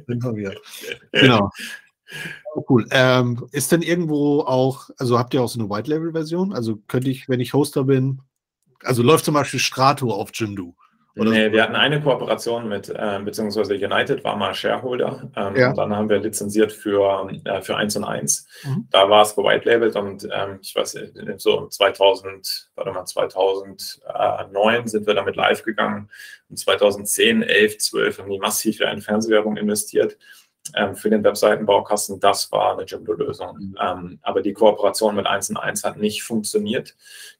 [0.07, 0.53] sind von mir.
[1.13, 1.49] Genau.
[2.55, 2.85] Oh, cool.
[2.91, 6.53] Ähm, ist denn irgendwo auch, also habt ihr auch so eine White-Label-Version?
[6.53, 8.21] Also könnte ich, wenn ich Hoster bin,
[8.83, 10.75] also läuft zum Beispiel Strato auf Jimdo?
[11.19, 11.51] Oder nee, so?
[11.51, 15.29] wir hatten eine Kooperation mit, äh, beziehungsweise United war mal Shareholder.
[15.35, 15.69] Ähm, ja.
[15.69, 18.47] Und dann haben wir lizenziert für, äh, für 1 und 1.
[18.63, 18.87] Mhm.
[18.91, 20.97] Da war es gewitelabelt und ähm, ich weiß,
[21.37, 26.09] so 2000, warte mal, 2009 sind wir damit live gegangen.
[26.49, 30.17] Und 2010, 11, 12 haben die massiv in Fernsehwerbung investiert
[30.75, 33.57] ähm, für den Webseitenbaukasten, das war eine Jimdo-Lösung.
[33.57, 33.77] Mhm.
[33.81, 36.95] Ähm, aber die Kooperation mit 1 und 1 hat nicht funktioniert.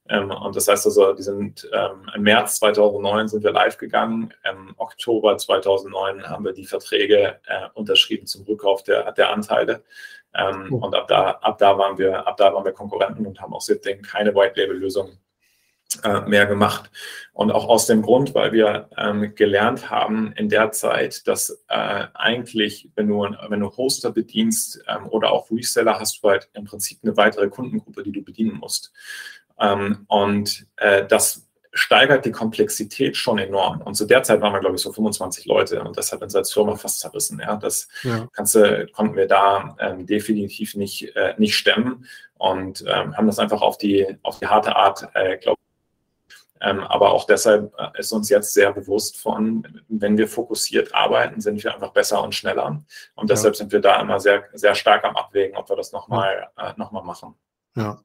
[0.09, 4.33] Ähm, und das heißt also, die sind ähm, im März 2009 sind wir live gegangen.
[4.49, 9.83] Im Oktober 2009 haben wir die Verträge äh, unterschrieben zum Rückkauf der, der Anteile.
[10.31, 10.75] Mhm.
[10.75, 13.61] Und ab da, ab da waren wir, ab da waren wir Konkurrenten und haben auch
[13.61, 15.17] seitdem keine White-Label-Lösung
[16.27, 16.91] mehr gemacht.
[17.33, 22.05] Und auch aus dem Grund, weil wir ähm, gelernt haben in der Zeit, dass äh,
[22.13, 26.65] eigentlich, wenn du, wenn du Hoster bedienst ähm, oder auch Reseller, hast du halt im
[26.65, 28.91] Prinzip eine weitere Kundengruppe, die du bedienen musst.
[29.59, 33.81] Ähm, und äh, das steigert die Komplexität schon enorm.
[33.81, 36.35] Und zu der Zeit waren wir, glaube ich, so 25 Leute und das hat uns
[36.35, 37.39] als Firma fast zerrissen.
[37.39, 38.27] Ja, das ja.
[38.33, 38.57] Kannst,
[38.93, 42.05] konnten wir da ähm, definitiv nicht, äh, nicht stemmen
[42.37, 45.58] und ähm, haben das einfach auf die, auf die harte Art, äh, glaube
[46.59, 51.63] aber auch deshalb äh, ist uns jetzt sehr bewusst von, wenn wir fokussiert arbeiten, sind
[51.63, 52.83] wir einfach besser und schneller.
[53.15, 53.57] Und deshalb ja.
[53.59, 56.69] sind wir da immer sehr, sehr stark am Abwägen, ob wir das nochmal ja.
[56.69, 57.35] äh, noch machen.
[57.75, 58.01] Ja.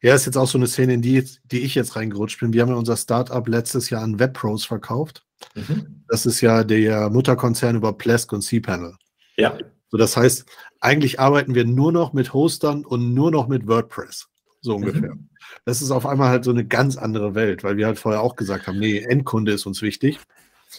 [0.00, 2.52] Ja, ist jetzt auch so eine Szene, in die, die ich jetzt reingerutscht bin.
[2.52, 5.26] Wir haben ja unser Startup letztes Jahr an WebPros verkauft.
[5.54, 6.04] Mhm.
[6.08, 8.94] Das ist ja der Mutterkonzern über Plesk und cPanel.
[9.36, 9.58] Ja.
[9.90, 10.46] So, das heißt,
[10.80, 14.28] eigentlich arbeiten wir nur noch mit Hostern und nur noch mit WordPress.
[14.60, 15.14] So ungefähr.
[15.14, 15.28] Mhm
[15.64, 18.36] das ist auf einmal halt so eine ganz andere Welt, weil wir halt vorher auch
[18.36, 20.18] gesagt haben, nee, Endkunde ist uns wichtig.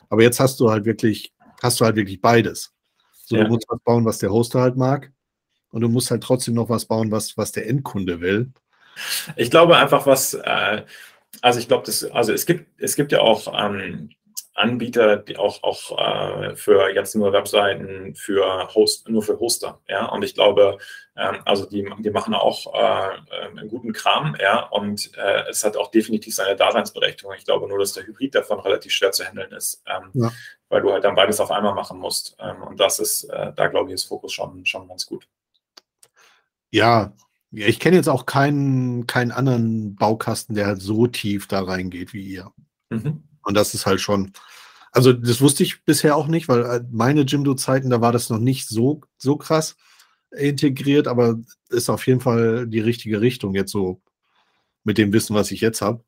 [0.09, 2.73] Aber jetzt hast du halt wirklich, hast du halt wirklich beides.
[3.25, 3.43] So, ja.
[3.43, 5.11] du musst was bauen, was der Hoster halt mag.
[5.71, 8.51] Und du musst halt trotzdem noch was bauen, was, was der Endkunde will.
[9.35, 10.83] Ich glaube einfach, was, äh,
[11.41, 14.09] also ich glaube, das, also es gibt, es gibt ja auch ähm,
[14.59, 20.05] Anbieter, die auch, auch äh, für jetzt nur Webseiten, für Host, nur für Hoster, ja.
[20.05, 20.77] Und ich glaube,
[21.15, 24.67] ähm, also die, die machen auch äh, einen guten Kram, ja.
[24.67, 27.33] Und äh, es hat auch definitiv seine Daseinsberechtigung.
[27.37, 30.31] Ich glaube nur, dass der Hybrid davon relativ schwer zu handeln ist, ähm, ja.
[30.67, 32.35] weil du halt dann beides auf einmal machen musst.
[32.39, 35.27] Ähm, und das ist, äh, da glaube ich, ist Fokus schon, schon ganz gut.
[36.71, 37.13] Ja,
[37.51, 42.13] ja, ich kenne jetzt auch keinen, keinen anderen Baukasten, der halt so tief da reingeht
[42.13, 42.51] wie ihr.
[42.89, 43.23] Mhm.
[43.43, 44.33] Und das ist halt schon,
[44.91, 48.39] also das wusste ich bisher auch nicht, weil äh, meine Jimdo-Zeiten, da war das noch
[48.39, 49.75] nicht so, so krass
[50.31, 54.01] integriert, aber ist auf jeden Fall die richtige Richtung jetzt so
[54.83, 56.03] mit dem Wissen, was ich jetzt habe.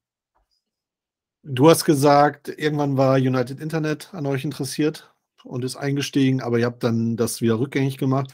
[1.44, 5.12] Du hast gesagt, irgendwann war United Internet an euch interessiert
[5.44, 8.32] und ist eingestiegen, aber ihr habt dann das wieder rückgängig gemacht.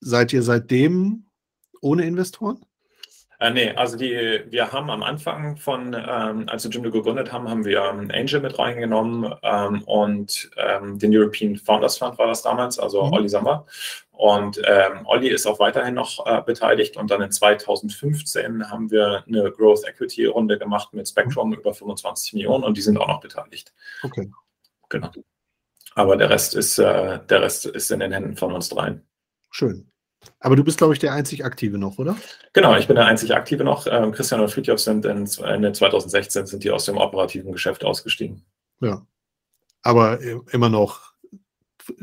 [0.00, 1.26] Seid ihr seitdem
[1.80, 2.64] ohne Investoren?
[3.40, 7.48] Äh, nee, also die, wir haben am Anfang von, ähm, als wir Jimdo gegründet haben,
[7.48, 12.42] haben wir ähm, Angel mit reingenommen ähm, und ähm, den European Founders Fund war das
[12.42, 13.12] damals, also mhm.
[13.14, 13.66] Olli Samba.
[14.12, 19.24] Und ähm, Olli ist auch weiterhin noch äh, beteiligt und dann in 2015 haben wir
[19.26, 21.54] eine Growth Equity Runde gemacht mit Spectrum mhm.
[21.54, 23.72] über 25 Millionen und die sind auch noch beteiligt.
[24.02, 24.30] Okay.
[24.90, 25.10] Genau.
[25.94, 29.06] Aber der Rest ist, äh, der Rest ist in den Händen von uns dreien.
[29.50, 29.90] Schön.
[30.38, 32.16] Aber du bist, glaube ich, der einzig Aktive noch, oder?
[32.52, 33.86] Genau, ich bin der einzig Aktive noch.
[33.86, 38.44] Ähm, Christian und Fritjof sind in, Ende 2016 sind die aus dem operativen Geschäft ausgestiegen.
[38.80, 39.06] Ja.
[39.82, 40.18] Aber
[40.52, 41.14] immer noch,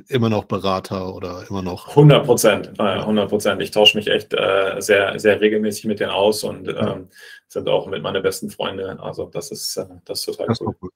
[0.08, 1.89] immer noch Berater oder immer noch.
[1.89, 3.62] 100 Prozent, 100 Prozent.
[3.62, 6.93] Ich tausche mich echt äh, sehr, sehr regelmäßig mit denen aus und ja.
[6.93, 7.10] ähm,
[7.47, 8.99] sind auch mit meinen besten Freunden.
[8.99, 10.71] Also, das ist, äh, das ist total das cool.
[10.71, 10.93] Ist gut.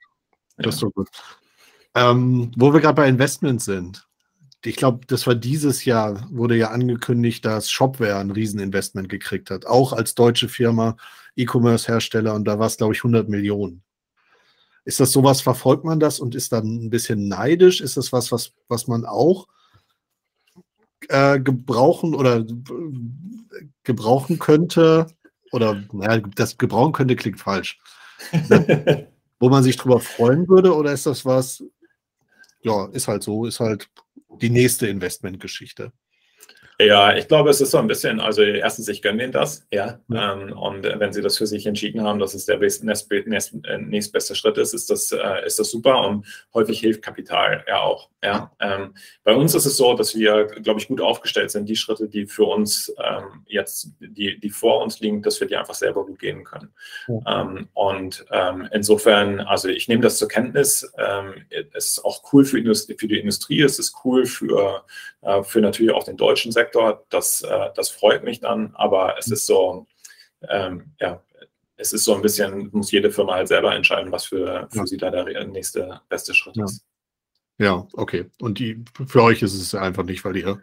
[0.58, 0.70] Das ja.
[0.70, 1.10] ist so gut.
[1.94, 4.08] Ähm, wo wir gerade bei Investments sind,
[4.64, 9.66] ich glaube, das war dieses Jahr, wurde ja angekündigt, dass Shopware ein Rieseninvestment gekriegt hat.
[9.66, 10.98] Auch als deutsche Firma,
[11.36, 13.82] E-Commerce-Hersteller und da war es, glaube ich, 100 Millionen.
[14.86, 17.82] Ist das sowas, verfolgt man das und ist dann ein bisschen neidisch?
[17.82, 19.48] Ist das was, was, was man auch
[21.08, 22.46] äh, gebrauchen oder äh,
[23.84, 25.08] gebrauchen könnte?
[25.52, 27.80] Oder, naja, das gebrauchen könnte klingt falsch.
[29.40, 30.76] Wo man sich drüber freuen würde?
[30.76, 31.64] Oder ist das was,
[32.62, 33.90] ja, ist halt so, ist halt
[34.42, 35.92] die nächste Investmentgeschichte.
[36.86, 40.00] Ja, ich glaube, es ist so ein bisschen, also erstens, ich gönne Ihnen das, ja.
[40.14, 43.30] Ähm, und wenn Sie das für sich entschieden haben, dass es der nächstbeste
[43.80, 48.10] nächst, Schritt ist, ist das, äh, ist das super und häufig hilft Kapital ja auch.
[48.24, 48.52] Ja.
[48.60, 52.08] Ähm, bei uns ist es so, dass wir, glaube ich, gut aufgestellt sind, die Schritte,
[52.08, 56.06] die für uns ähm, jetzt, die, die vor uns liegen, dass wir die einfach selber
[56.06, 56.70] gut gehen können.
[57.28, 62.46] Ähm, und ähm, insofern, also ich nehme das zur Kenntnis, ähm, es ist auch cool
[62.46, 64.80] für, für die Industrie, es ist cool für äh,
[65.44, 67.06] für natürlich auch den deutschen Sektor.
[67.10, 69.86] Das, äh, das freut mich dann, aber es ist so,
[70.50, 71.22] ähm, ja,
[71.78, 74.86] es ist so ein bisschen, muss jede Firma halt selber entscheiden, was für, für ja.
[74.86, 76.66] sie da der nächste beste Schritt ja.
[76.66, 76.86] ist.
[77.58, 78.26] Ja, okay.
[78.40, 80.62] Und die, für euch ist es einfach nicht, weil ihr,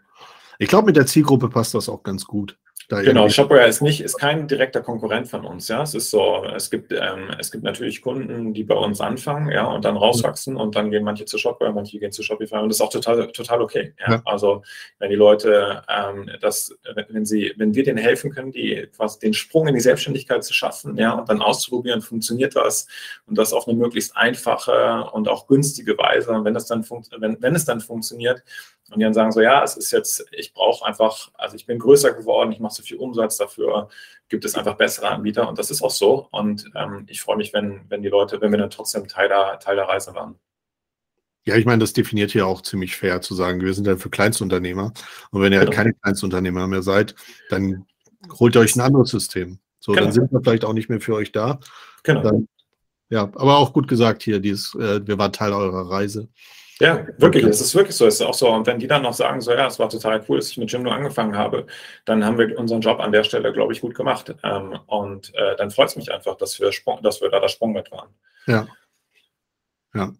[0.58, 2.58] ich glaube, mit der Zielgruppe passt das auch ganz gut.
[2.88, 5.68] Da genau, Shopware ist nicht, ist kein direkter Konkurrent von uns.
[5.68, 9.50] Ja, es ist so, es gibt, ähm, es gibt natürlich Kunden, die bei uns anfangen,
[9.50, 12.70] ja, und dann rauswachsen und dann gehen manche zu Shopware, manche gehen zu Shopify und
[12.70, 13.92] das ist auch total, total okay.
[14.00, 14.12] Ja?
[14.12, 14.22] ja.
[14.24, 14.62] Also
[14.98, 16.74] wenn die Leute, ähm, das,
[17.10, 20.54] wenn sie, wenn wir denen helfen können, die quasi den Sprung in die Selbstständigkeit zu
[20.54, 22.86] schaffen, ja, und dann auszuprobieren, funktioniert das
[23.26, 26.30] und das auf eine möglichst einfache und auch günstige Weise.
[26.30, 26.86] Und wenn das dann
[27.18, 28.42] wenn, wenn es dann funktioniert,
[28.90, 31.78] und die dann sagen so, ja, es ist jetzt, ich brauche einfach, also ich bin
[31.78, 33.88] größer geworden, ich mache so viel Umsatz, dafür
[34.28, 36.28] gibt es einfach bessere Anbieter und das ist auch so.
[36.30, 39.58] Und ähm, ich freue mich, wenn, wenn die Leute, wenn wir dann trotzdem Teil der,
[39.58, 40.36] Teil der Reise waren.
[41.44, 44.10] Ja, ich meine, das definiert hier auch ziemlich fair zu sagen, wir sind ja für
[44.10, 44.92] Kleinstunternehmer.
[45.30, 45.82] Und wenn ihr halt genau.
[45.82, 47.14] keine Kleinstunternehmer mehr seid,
[47.48, 47.86] dann
[48.38, 49.58] holt ihr euch ein anderes System.
[49.80, 50.04] So, genau.
[50.04, 51.60] dann sind wir vielleicht auch nicht mehr für euch da.
[52.02, 52.22] Genau.
[52.22, 52.48] Dann,
[53.08, 56.28] ja, aber auch gut gesagt hier, dieses, äh, wir waren Teil eurer Reise.
[56.80, 58.48] Ja, wirklich, es ist wirklich so, es ist auch so.
[58.50, 60.70] Und wenn die dann noch sagen, so ja, es war total cool, dass ich mit
[60.70, 61.66] Jimdo angefangen habe,
[62.04, 64.34] dann haben wir unseren Job an der Stelle, glaube ich, gut gemacht.
[64.44, 67.52] Ähm, und äh, dann freut es mich einfach, dass wir, Sprung, dass wir da das
[67.52, 68.10] Sprungbrett waren.
[68.46, 68.68] Ja.
[69.94, 70.12] Ja.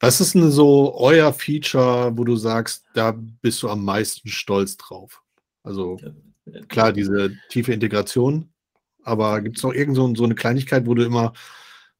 [0.00, 4.76] Was ist denn so euer Feature, wo du sagst, da bist du am meisten stolz
[4.78, 5.22] drauf?
[5.62, 5.98] Also
[6.68, 8.50] klar, diese tiefe Integration,
[9.04, 11.34] aber gibt es noch irgend so, so eine Kleinigkeit, wo du immer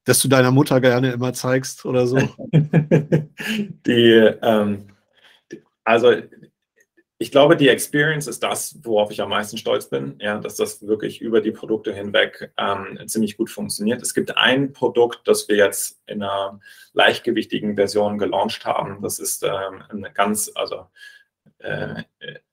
[0.05, 2.17] dass du deiner Mutter gerne immer zeigst oder so?
[2.51, 4.87] die, ähm,
[5.83, 6.13] also
[7.21, 10.87] ich glaube, die Experience ist das, worauf ich am meisten stolz bin, ja, dass das
[10.87, 14.01] wirklich über die Produkte hinweg ähm, ziemlich gut funktioniert.
[14.01, 16.59] Es gibt ein Produkt, das wir jetzt in einer
[16.93, 19.03] leichtgewichtigen Version gelauncht haben.
[19.03, 20.87] Das ist ähm, ein ganz, also
[21.59, 22.03] äh,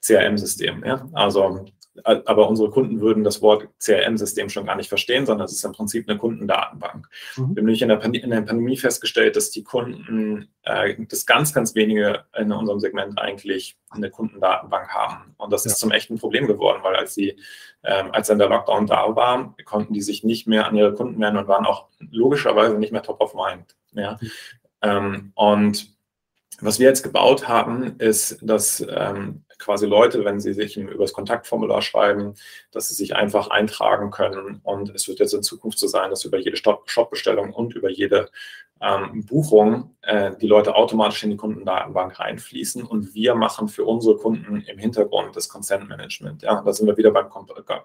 [0.03, 0.85] CRM-System.
[0.85, 1.09] Ja?
[1.15, 1.65] Also
[2.05, 5.73] aber unsere Kunden würden das Wort CRM-System schon gar nicht verstehen, sondern es ist im
[5.73, 7.09] Prinzip eine Kundendatenbank.
[7.37, 7.41] Mhm.
[7.41, 11.27] Wir haben nämlich in der, Pandemie, in der Pandemie festgestellt, dass die Kunden, äh, dass
[11.27, 15.35] ganz, ganz wenige in unserem Segment eigentlich eine Kundendatenbank haben.
[15.37, 15.71] Und das ja.
[15.71, 17.37] ist zum echten Problem geworden, weil als sie,
[17.85, 21.21] ähm, als dann der Lockdown da war, konnten die sich nicht mehr an ihre Kunden
[21.21, 23.77] wenden und waren auch logischerweise nicht mehr top of mind.
[23.93, 24.19] Ja?
[24.21, 24.31] Mhm.
[24.83, 25.98] Ähm, und
[26.61, 31.13] was wir jetzt gebaut haben, ist, dass ähm, quasi Leute, wenn sie sich über das
[31.13, 32.35] Kontaktformular schreiben,
[32.71, 34.61] dass sie sich einfach eintragen können.
[34.63, 38.31] Und es wird jetzt in Zukunft so sein, dass über jede Shop-Bestellung und über jede
[38.81, 44.17] ähm, Buchung äh, die Leute automatisch in die Kundendatenbank reinfließen und wir machen für unsere
[44.17, 46.43] Kunden im Hintergrund das Consent Management.
[46.43, 47.27] Ja, da sind wir wieder beim,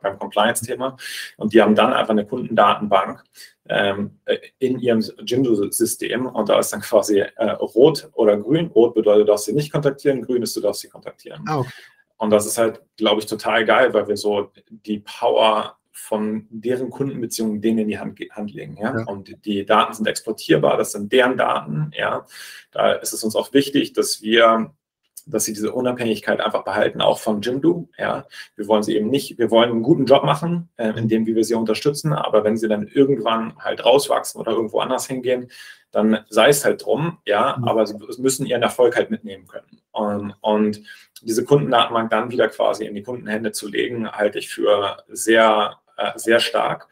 [0.02, 0.98] beim Compliance-Thema
[1.38, 3.24] und die haben dann einfach eine Kundendatenbank
[3.70, 8.68] ähm, äh, in ihrem Jimdo-System und da ist dann quasi äh, rot oder grün.
[8.68, 11.44] Rot bedeutet, du darfst sie nicht kontaktieren, grün ist, du darfst sie kontaktieren.
[11.50, 11.64] Oh.
[12.18, 16.90] Und das ist halt, glaube ich, total geil, weil wir so die Power von deren
[16.90, 18.78] Kundenbeziehungen denen in die Hand, Hand legen.
[18.78, 18.98] Ja?
[18.98, 19.06] ja?
[19.06, 21.92] Und die Daten sind exportierbar, das sind deren Daten.
[21.96, 22.26] Ja?
[22.72, 24.74] Da ist es uns auch wichtig, dass wir
[25.26, 27.88] dass sie diese Unabhängigkeit einfach behalten, auch von Jimdo.
[27.98, 28.26] Ja,
[28.56, 31.36] wir wollen sie eben nicht, wir wollen einen guten Job machen, äh, in dem wie
[31.36, 35.50] wir sie unterstützen, aber wenn sie dann irgendwann halt rauswachsen oder irgendwo anders hingehen,
[35.92, 37.68] dann sei es halt drum, ja, mhm.
[37.68, 39.80] aber sie müssen ihren Erfolg halt mitnehmen können.
[39.92, 40.82] Und, und
[41.22, 46.12] diese Kundendatenbank dann wieder quasi in die Kundenhände zu legen, halte ich für sehr äh,
[46.16, 46.88] sehr stark,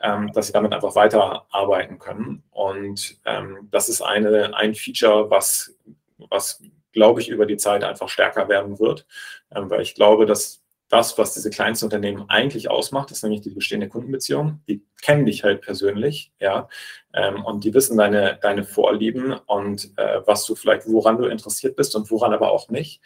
[0.00, 2.42] ähm, dass sie damit einfach weiterarbeiten können.
[2.50, 5.76] Und ähm, das ist eine, ein Feature, was,
[6.16, 9.06] was, glaube ich, über die Zeit einfach stärker werden wird,
[9.54, 13.50] ähm, weil ich glaube, dass das, was diese kleinsten Unternehmen eigentlich ausmacht, ist nämlich die
[13.50, 14.60] bestehende Kundenbeziehung.
[14.68, 16.68] Die kennen dich halt persönlich, ja,
[17.14, 21.76] ähm, und die wissen deine, deine Vorlieben und äh, was du vielleicht, woran du interessiert
[21.76, 23.00] bist und woran aber auch nicht.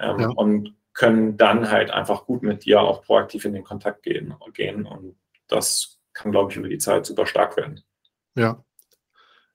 [0.00, 0.28] Ähm, ja.
[0.30, 4.84] Und können dann halt einfach gut mit dir auch proaktiv in den Kontakt gehen, gehen.
[4.84, 7.84] Und das kann, glaube ich, über die Zeit super stark werden.
[8.34, 8.64] Ja.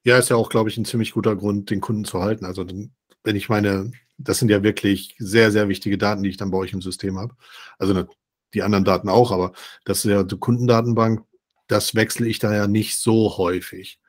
[0.06, 2.46] Ja, ist ja auch, glaube ich, ein ziemlich guter Grund, den Kunden zu halten.
[2.46, 6.50] Also, wenn ich meine, das sind ja wirklich sehr, sehr wichtige Daten, die ich dann
[6.50, 7.36] bei euch im System habe.
[7.78, 8.06] Also
[8.54, 9.52] die anderen Daten auch, aber
[9.84, 11.26] das ist ja die Kundendatenbank,
[11.68, 14.00] das wechsle ich da ja nicht so häufig.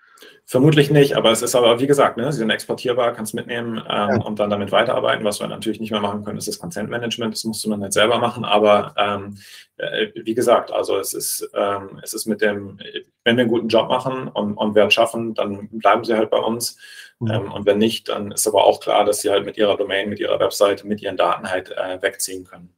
[0.46, 4.10] Vermutlich nicht, aber es ist aber, wie gesagt, ne, sie sind exportierbar, kannst mitnehmen ähm,
[4.10, 4.22] ja.
[4.22, 5.24] und dann damit weiterarbeiten.
[5.24, 7.32] Was wir natürlich nicht mehr machen können, ist das Consent Management.
[7.32, 8.44] Das musst du dann halt selber machen.
[8.44, 9.38] Aber ähm,
[9.78, 12.78] äh, wie gesagt, also es ist, ähm, es ist mit dem,
[13.24, 16.38] wenn wir einen guten Job machen und, und Wert schaffen, dann bleiben sie halt bei
[16.38, 16.76] uns.
[17.20, 17.30] Mhm.
[17.30, 20.10] Ähm, und wenn nicht, dann ist aber auch klar, dass sie halt mit ihrer Domain,
[20.10, 22.74] mit ihrer Website, mit ihren Daten halt äh, wegziehen können.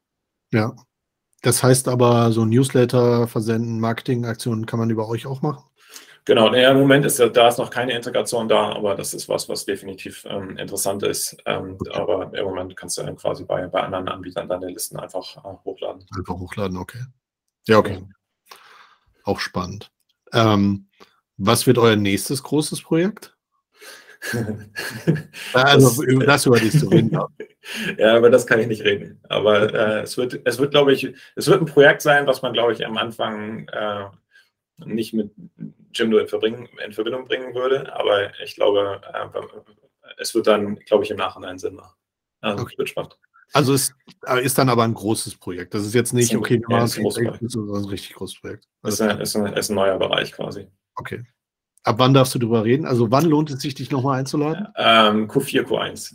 [0.53, 0.75] Ja.
[1.43, 5.65] Das heißt aber, so Newsletter versenden, Marketingaktionen kann man über euch auch machen?
[6.27, 9.49] Genau, ja, im Moment ist da ist noch keine Integration da, aber das ist was,
[9.49, 11.37] was definitiv ähm, interessant ist.
[11.47, 11.91] Ähm, okay.
[11.93, 15.57] Aber im Moment kannst du dann quasi bei, bei anderen Anbietern deine Listen einfach äh,
[15.65, 16.05] hochladen.
[16.17, 16.99] Einfach hochladen, okay.
[17.69, 18.01] Ja, okay.
[18.01, 18.57] Ja.
[19.23, 19.93] Auch spannend.
[20.33, 20.89] Ähm,
[21.37, 23.37] was wird euer nächstes großes Projekt?
[25.53, 27.09] also das, das über die Story.
[27.99, 29.21] ja, über das kann ich nicht reden.
[29.29, 32.53] Aber äh, es wird, es wird, glaube ich, es wird ein Projekt sein, was man,
[32.53, 34.07] glaube ich, am Anfang äh,
[34.85, 35.31] nicht mit
[35.97, 37.93] Jimdo in, in, Verbindung bringen würde.
[37.95, 41.95] Aber ich glaube, äh, es wird dann, glaube ich, im Nachhinein Sinn machen.
[42.41, 42.77] Also, okay.
[43.53, 43.95] Also es
[44.27, 45.75] äh, ist dann aber ein großes Projekt.
[45.75, 48.65] Das ist jetzt nicht, ist okay, wir machen es ein richtig großes Projekt.
[48.83, 50.67] Das ist ein, ist, ein, ist ein neuer Bereich quasi.
[50.97, 51.25] Okay.
[51.85, 52.85] Ab wann darfst du darüber reden?
[52.85, 54.67] Also wann lohnt es sich, dich nochmal einzuladen?
[54.77, 56.15] Ähm, Q4, Q1.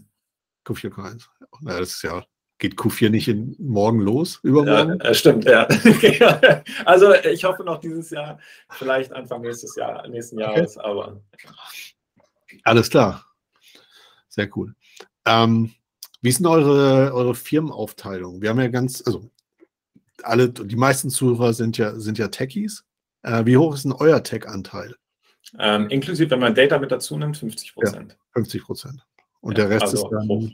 [0.66, 1.26] Q4, Q1.
[1.62, 2.24] Ja, das ist ja,
[2.62, 5.00] geht Q4 nicht in, morgen los, übermorgen?
[5.04, 5.68] Ja, stimmt, ja.
[6.86, 8.40] also ich hoffe noch dieses Jahr,
[8.70, 10.88] vielleicht Anfang nächstes Jahr, nächsten Jahres, okay.
[10.88, 11.22] aber.
[12.64, 13.26] Alles klar.
[14.30, 14.76] Sehr cool.
[15.26, 15.74] Ähm,
[16.22, 18.44] wie ist denn eure, eure Firmenaufteilung?
[18.44, 19.30] Wir haben ja ganz, also
[20.22, 22.86] alle, die meisten Zuhörer sind ja, sind ja Techies.
[23.24, 24.96] Äh, wie hoch ist denn euer Tech-Anteil?
[25.58, 28.12] Ähm, inklusive, wenn man Data mit dazu nimmt, 50 Prozent.
[28.12, 29.06] Ja, 50 Prozent.
[29.42, 30.30] Und ja, der Rest also ist dann.
[30.30, 30.50] Hoch.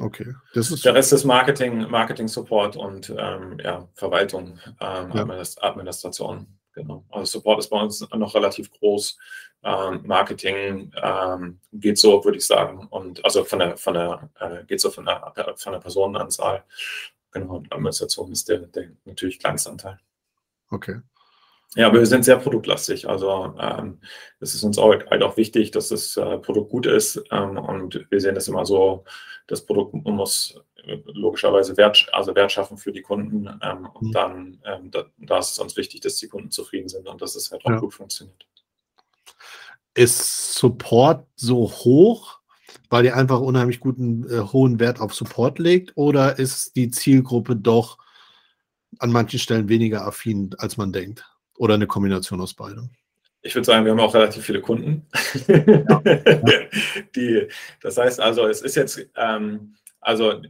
[0.00, 0.34] Okay.
[0.54, 5.26] Das ist der Rest ist Marketing, Marketing Support und ähm, ja, Verwaltung, ähm, ja.
[5.60, 6.46] Administration.
[6.72, 7.04] Genau.
[7.10, 9.18] Also Support ist bei uns noch relativ groß.
[9.64, 12.86] Ähm, Marketing ähm, geht so, würde ich sagen.
[12.86, 16.62] Und also von der, von der, äh, geht so von der, von der Personenanzahl.
[17.32, 17.56] Genau.
[17.56, 19.98] Und Administration ist der, der natürlich kleinste Anteil.
[20.70, 21.00] Okay.
[21.74, 23.08] Ja, aber wir sind sehr produktlastig.
[23.08, 24.00] Also ähm,
[24.40, 27.22] es ist uns auch, halt auch wichtig, dass das äh, Produkt gut ist.
[27.30, 29.04] Ähm, und wir sehen das immer so,
[29.46, 30.58] das Produkt muss
[31.06, 33.48] logischerweise Wert, also Wert schaffen für die Kunden.
[33.62, 34.12] Ähm, und mhm.
[34.12, 37.34] dann ähm, da, da, ist es uns wichtig, dass die Kunden zufrieden sind und dass
[37.34, 37.78] es halt auch ja.
[37.78, 38.46] gut funktioniert.
[39.94, 42.38] Ist Support so hoch,
[42.88, 45.92] weil ihr einfach unheimlich guten, äh, hohen Wert auf Support legt?
[45.96, 47.98] Oder ist die Zielgruppe doch
[48.98, 51.26] an manchen Stellen weniger affin, als man denkt?
[51.58, 52.90] Oder eine Kombination aus beidem?
[53.42, 55.06] Ich würde sagen, wir haben auch relativ viele Kunden.
[55.46, 56.02] Ja.
[57.16, 57.48] Die,
[57.80, 60.42] das heißt also, es ist jetzt, ähm, also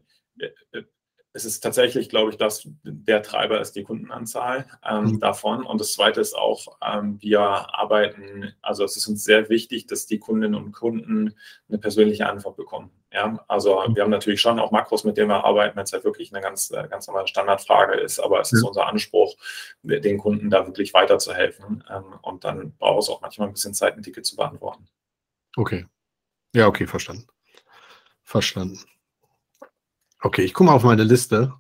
[1.33, 5.21] es ist tatsächlich, glaube ich, dass der Treiber ist die Kundenanzahl ähm, mhm.
[5.21, 5.65] davon.
[5.65, 10.07] Und das Zweite ist auch, ähm, wir arbeiten, also es ist uns sehr wichtig, dass
[10.07, 11.35] die Kundinnen und Kunden
[11.69, 12.91] eine persönliche Antwort bekommen.
[13.11, 16.05] Ja, also wir haben natürlich schon auch Makros, mit denen wir arbeiten, wenn es halt
[16.05, 19.35] wirklich eine ganz, äh, ganz normale Standardfrage ist, aber es ist unser Anspruch,
[19.83, 21.83] den Kunden da wirklich weiterzuhelfen.
[21.89, 24.89] Ähm, und dann braucht es auch manchmal ein bisschen Zeit, ein Ticket zu beantworten.
[25.57, 25.87] Okay.
[26.55, 27.27] Ja, okay, verstanden.
[28.25, 28.79] Verstanden.
[30.21, 31.55] Okay, ich gucke mal auf meine Liste.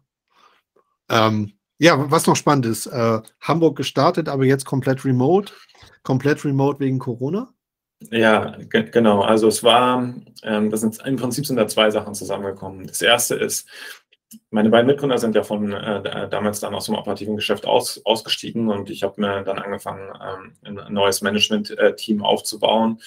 [1.08, 5.54] Ähm, ja, was noch spannend ist, äh, Hamburg gestartet, aber jetzt komplett remote.
[6.02, 7.54] Komplett remote wegen Corona?
[8.10, 9.22] Ja, genau.
[9.22, 12.86] Also es war, ähm, das sind im Prinzip sind da zwei Sachen zusammengekommen.
[12.86, 13.68] Das erste ist,
[14.50, 18.68] meine beiden Mitgründer sind ja von äh, damals dann aus dem operativen Geschäft aus, ausgestiegen
[18.68, 20.12] und ich habe mir dann angefangen,
[20.66, 23.00] ähm, ein neues Management-Team aufzubauen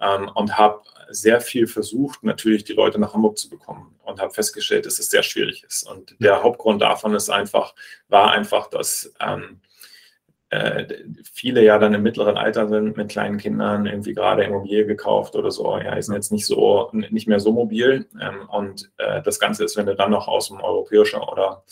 [0.00, 4.32] ähm, und habe sehr viel versucht, natürlich die Leute nach Hamburg zu bekommen und habe
[4.32, 5.82] festgestellt, dass es sehr schwierig ist.
[5.84, 7.74] Und der Hauptgrund davon ist einfach,
[8.08, 9.60] war einfach, dass ähm,
[10.50, 10.86] äh,
[11.32, 15.50] viele ja dann im mittleren Alter sind mit kleinen Kindern, irgendwie gerade Immobilie gekauft oder
[15.50, 18.08] so, ja, sind jetzt nicht so, nicht mehr so mobil.
[18.20, 21.64] Ähm, und äh, das Ganze ist, wenn du dann noch aus dem europäischen oder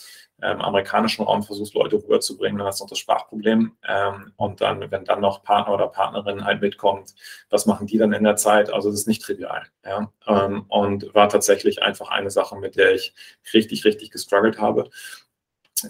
[0.43, 3.73] ähm, amerikanischen Raum versuchst, Leute rüberzubringen, dann hast du noch das Sprachproblem.
[3.89, 7.15] Ähm, und dann, wenn dann noch Partner oder Partnerin halt mitkommt,
[7.49, 8.71] was machen die dann in der Zeit?
[8.71, 9.63] Also das ist nicht trivial.
[9.85, 10.13] Ja?
[10.27, 13.15] Ähm, und war tatsächlich einfach eine Sache, mit der ich
[13.55, 14.91] richtig, richtig gestruggelt habe.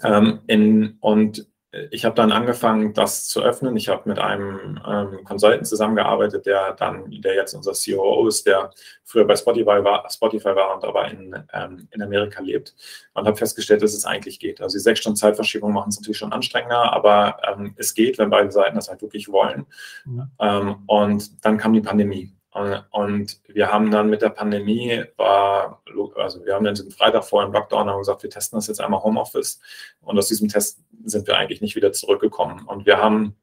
[0.03, 1.47] Ähm, in, und
[1.91, 3.75] ich habe dann angefangen, das zu öffnen.
[3.75, 8.71] Ich habe mit einem ähm, Consultant zusammengearbeitet, der dann, der jetzt unser COO ist, der
[9.03, 12.73] früher bei Spotify war, Spotify war und aber in, ähm, in Amerika lebt
[13.13, 14.61] und habe festgestellt, dass es eigentlich geht.
[14.61, 18.29] Also die sechs Stunden Zeitverschiebung machen es natürlich schon anstrengender, aber ähm, es geht, wenn
[18.29, 19.65] beide Seiten das halt wirklich wollen.
[20.05, 20.83] Mhm.
[20.85, 22.36] und dann kam die Pandemie.
[22.51, 25.83] Und wir haben dann mit der Pandemie, war,
[26.15, 28.81] also wir haben dann den Freitag vor dem Lockdown haben gesagt, wir testen das jetzt
[28.81, 29.59] einmal Homeoffice.
[30.01, 32.65] Und aus diesem Test sind wir eigentlich nicht wieder zurückgekommen.
[32.65, 33.35] Und wir haben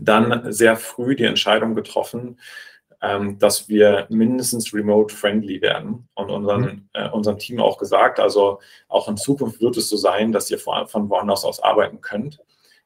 [0.00, 2.38] dann sehr früh die Entscheidung getroffen,
[3.00, 6.88] ähm, dass wir mindestens remote-friendly werden und unseren, mhm.
[6.94, 10.58] äh, unserem Team auch gesagt, also auch in Zukunft wird es so sein, dass ihr
[10.58, 12.40] von woanders aus arbeiten könnt.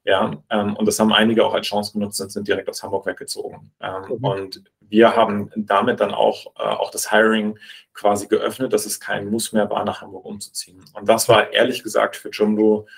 [0.05, 3.07] Ja, ähm, und das haben einige auch als Chance genutzt und sind direkt aus Hamburg
[3.07, 3.73] weggezogen.
[3.81, 4.25] Ähm, mhm.
[4.25, 7.57] Und wir haben damit dann auch, äh, auch das Hiring
[7.95, 10.85] quasi geöffnet, dass es kein Muss mehr war, nach Hamburg umzuziehen.
[10.95, 12.89] Und das war ehrlich gesagt für Jumbo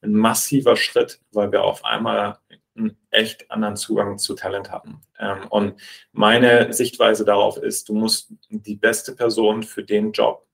[0.00, 2.38] ein massiver Schritt, weil wir auf einmal
[2.76, 5.00] einen echt anderen Zugang zu Talent hatten.
[5.18, 5.80] Ähm, und
[6.12, 10.46] meine Sichtweise darauf ist, du musst die beste Person für den Job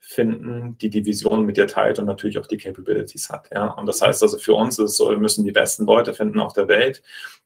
[0.00, 3.48] finden, die die Vision mit dir teilt und natürlich auch die Capabilities hat.
[3.52, 3.66] Ja?
[3.66, 6.52] Und das heißt also für uns ist so, wir müssen die besten Leute finden auf
[6.52, 7.02] der Welt,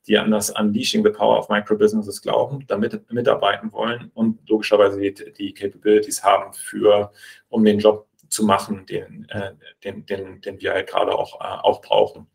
[0.07, 5.12] die an das Unleashing the Power of Microbusinesses glauben, damit mitarbeiten wollen und logischerweise die,
[5.12, 7.12] die Capabilities haben für,
[7.48, 9.53] um den Job zu machen, den, äh,
[9.84, 12.26] den, den, den wir halt gerade auch, äh, auch brauchen.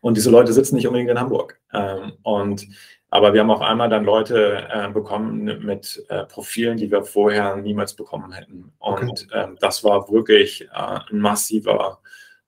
[0.00, 1.60] Und diese Leute sitzen nicht unbedingt in Hamburg.
[1.72, 2.66] Ähm, und
[3.10, 7.56] aber wir haben auch einmal dann Leute äh, bekommen mit äh, Profilen, die wir vorher
[7.56, 8.72] niemals bekommen hätten.
[8.78, 9.26] Und okay.
[9.32, 12.00] ähm, das war wirklich äh, ein massiver,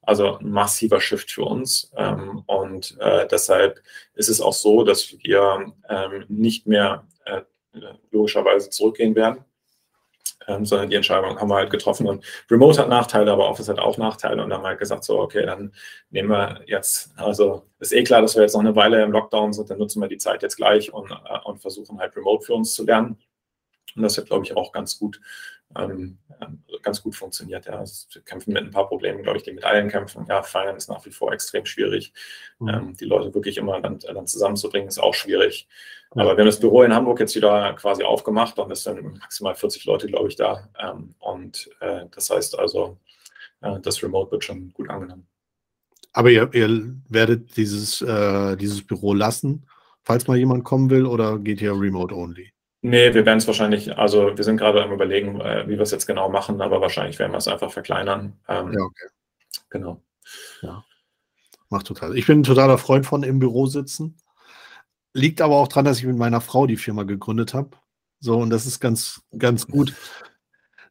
[0.02, 1.90] also ein massiver Shift für uns.
[1.96, 3.80] Ähm, und äh, deshalb
[4.14, 7.40] ist es auch so, dass wir ähm, nicht mehr äh,
[8.10, 9.44] logischerweise zurückgehen werden
[10.50, 12.06] ähm, sondern die Entscheidung haben wir halt getroffen.
[12.08, 14.42] Und Remote hat Nachteile, aber Office hat auch Nachteile.
[14.42, 15.72] Und dann haben wir halt gesagt, so, okay, dann
[16.10, 19.52] nehmen wir jetzt, also ist eh klar, dass wir jetzt noch eine Weile im Lockdown
[19.52, 22.54] sind, dann nutzen wir die Zeit jetzt gleich und, äh, und versuchen halt Remote für
[22.54, 23.16] uns zu lernen.
[23.96, 25.20] Und das hat, glaube ich, auch ganz gut,
[25.76, 26.18] ähm,
[26.82, 27.66] ganz gut funktioniert.
[27.66, 27.78] Ja.
[27.78, 30.26] Also wir kämpfen mit ein paar Problemen, glaube ich, die mit allen kämpfen.
[30.28, 32.12] Ja, Feiern ist nach wie vor extrem schwierig.
[32.58, 32.68] Mhm.
[32.68, 35.68] Ähm, die Leute wirklich immer dann, dann zusammenzubringen, ist auch schwierig.
[36.12, 39.54] Aber wir haben das Büro in Hamburg jetzt wieder quasi aufgemacht und es sind maximal
[39.54, 40.68] 40 Leute, glaube ich, da.
[40.78, 42.98] Ähm, und äh, das heißt also,
[43.60, 45.26] äh, das Remote wird schon gut angenommen.
[46.12, 49.66] Aber ihr, ihr werdet dieses, äh, dieses Büro lassen,
[50.02, 52.52] falls mal jemand kommen will, oder geht ihr remote only?
[52.82, 55.90] Nee, wir werden es wahrscheinlich, also wir sind gerade am überlegen, äh, wie wir es
[55.90, 58.38] jetzt genau machen, aber wahrscheinlich werden wir es einfach verkleinern.
[58.48, 59.06] Ähm, ja, okay.
[59.68, 60.02] Genau.
[60.62, 60.84] Ja.
[61.68, 62.16] Macht total.
[62.16, 64.16] Ich bin ein totaler Freund von im Büro sitzen.
[65.12, 67.70] Liegt aber auch daran, dass ich mit meiner Frau die Firma gegründet habe.
[68.18, 69.94] So, und das ist ganz, ganz gut,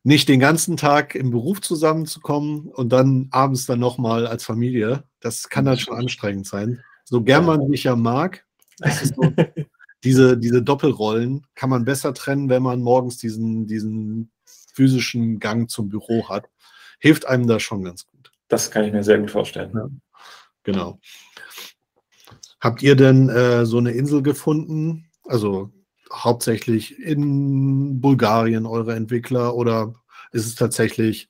[0.03, 5.03] nicht den ganzen Tag im Beruf zusammenzukommen und dann abends dann nochmal als Familie.
[5.19, 6.83] Das kann dann schon anstrengend sein.
[7.03, 8.45] So gern man sich ja mag,
[8.77, 9.21] so,
[10.03, 14.31] diese, diese Doppelrollen kann man besser trennen, wenn man morgens diesen, diesen
[14.73, 16.49] physischen Gang zum Büro hat.
[16.99, 18.31] Hilft einem da schon ganz gut.
[18.47, 19.71] Das kann ich mir sehr gut vorstellen.
[19.73, 19.89] Ja,
[20.63, 20.99] genau.
[22.61, 25.09] Habt ihr denn äh, so eine Insel gefunden?
[25.25, 25.71] Also
[26.11, 29.93] hauptsächlich in Bulgarien eure Entwickler oder
[30.31, 31.29] ist es tatsächlich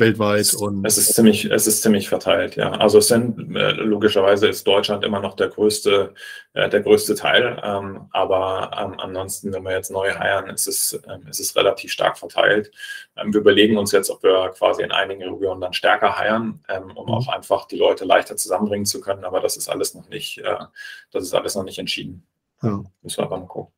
[0.00, 2.72] weltweit es, und es ist ziemlich es ist ziemlich verteilt ja.
[2.72, 6.14] Also es sind äh, logischerweise ist Deutschland immer noch der größte
[6.54, 11.00] äh, der größte Teil ähm, aber ähm, ansonsten wenn wir jetzt neu heiern ist es
[11.08, 12.72] ähm, ist es relativ stark verteilt.
[13.14, 16.60] Wir überlegen uns jetzt ob wir quasi in einigen Regionen dann stärker heiern
[16.94, 17.12] um mhm.
[17.12, 20.64] auch einfach die Leute leichter zusammenbringen zu können aber das ist alles noch nicht äh,
[21.12, 22.26] das ist alles noch nicht entschieden.
[22.62, 22.82] Ja.
[23.02, 23.72] müssen wir aber mal gucken.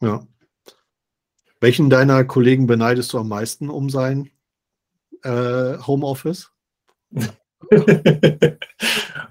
[0.00, 0.26] Ja.
[1.62, 4.31] Welchen deiner Kollegen beneidest du am meisten um sein
[5.22, 6.50] äh, Homeoffice?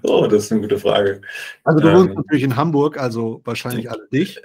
[0.02, 1.20] oh, das ist eine gute Frage.
[1.64, 4.40] Also du wohnst ähm, natürlich in Hamburg, also wahrscheinlich alle dich.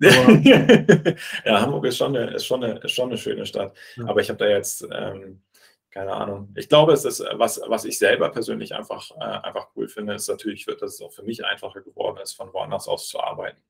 [0.00, 3.76] ja, Hamburg ist schon eine, ist schon eine, ist schon eine schöne Stadt.
[3.96, 4.06] Ja.
[4.06, 5.42] Aber ich habe da jetzt, ähm,
[5.90, 6.52] keine Ahnung.
[6.56, 10.28] Ich glaube, es ist, was, was ich selber persönlich einfach, äh, einfach cool finde, ist
[10.28, 13.60] natürlich, dass es auch für mich einfacher geworden ist, von woanders aus zu arbeiten.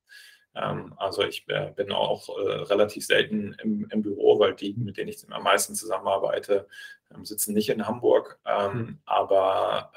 [0.55, 4.97] Ähm, also ich äh, bin auch äh, relativ selten im, im, Büro, weil die, mit
[4.97, 6.67] denen ich am meisten zusammenarbeite,
[7.13, 8.39] ähm, sitzen nicht in Hamburg.
[8.45, 8.99] Mhm.
[9.05, 9.91] Aber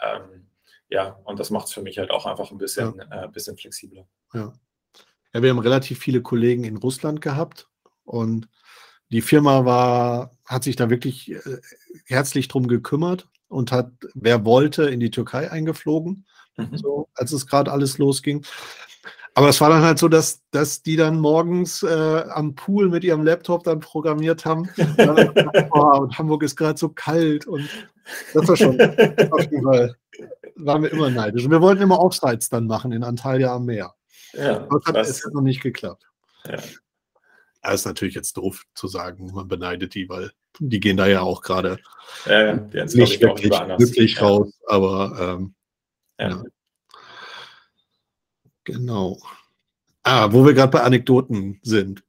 [0.93, 3.25] ja, und das macht es für mich halt auch einfach ein bisschen, ja.
[3.25, 4.07] äh, bisschen flexibler.
[4.35, 4.53] Ja.
[5.33, 7.69] ja, wir haben relativ viele Kollegen in Russland gehabt
[8.05, 8.49] und
[9.11, 11.61] die Firma war, hat sich da wirklich äh,
[12.05, 16.77] herzlich drum gekümmert und hat, wer wollte, in die Türkei eingeflogen, mhm.
[16.77, 18.45] so, als es gerade alles losging.
[19.35, 23.03] Aber es war dann halt so, dass, dass die dann morgens äh, am Pool mit
[23.03, 24.69] ihrem Laptop dann programmiert haben.
[25.71, 27.67] oh, und Hamburg ist gerade so kalt und
[28.35, 28.81] das war schon
[29.31, 29.97] auf jeden Fall,
[30.57, 31.45] waren wir immer neidisch.
[31.45, 33.95] Und wir wollten immer Offsites dann machen in Antalya am Meer.
[34.35, 36.05] Ja, das hat, es hat noch nicht geklappt.
[36.47, 36.59] Ja.
[37.63, 41.23] Das ist natürlich jetzt doof zu sagen, man beneidet die, weil die gehen da ja
[41.23, 41.79] auch gerade
[42.27, 45.55] ja, ja, nicht wirklich glücklich raus, aber ähm,
[46.19, 46.43] ja.
[48.65, 49.19] Genau.
[50.03, 52.03] Ah, wo wir gerade bei Anekdoten sind.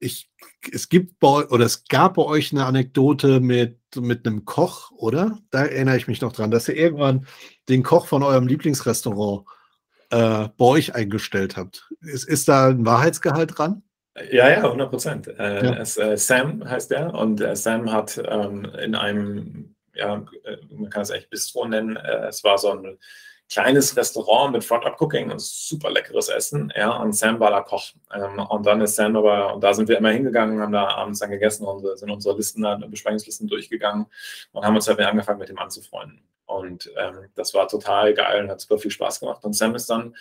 [0.00, 0.30] Ich,
[0.72, 5.38] es gibt bei, oder es gab bei euch eine Anekdote mit, mit einem Koch, oder?
[5.50, 7.26] Da erinnere ich mich noch dran, dass ihr irgendwann
[7.68, 9.46] den Koch von eurem Lieblingsrestaurant
[10.10, 11.88] äh, bei euch eingestellt habt.
[12.00, 13.82] Ist, ist da ein Wahrheitsgehalt dran?
[14.30, 15.28] Ja, ja, 100 Prozent.
[15.28, 15.72] Äh, ja.
[15.74, 21.02] äh, Sam heißt er und äh, Sam hat ähm, in einem, ja, äh, man kann
[21.02, 22.98] es eigentlich Bistro nennen, äh, es war so ein
[23.48, 26.72] kleines Restaurant mit Front-Up-Cooking und super leckeres Essen.
[26.76, 27.92] Ja, und Sam war da Koch.
[28.12, 31.20] Ähm, und dann ist Sam aber, und da sind wir immer hingegangen, haben da abends
[31.20, 34.06] dann gegessen und sind unsere Listen, Besprechungslisten durchgegangen
[34.52, 36.22] und haben uns halt angefangen, mit ihm anzufreunden.
[36.46, 39.44] Und ähm, das war total geil und hat super viel Spaß gemacht.
[39.44, 40.16] Und Sam ist dann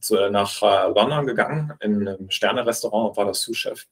[0.00, 3.86] zu, nach äh, London gegangen, in einem Sterne-Restaurant und war das Sous-Chef.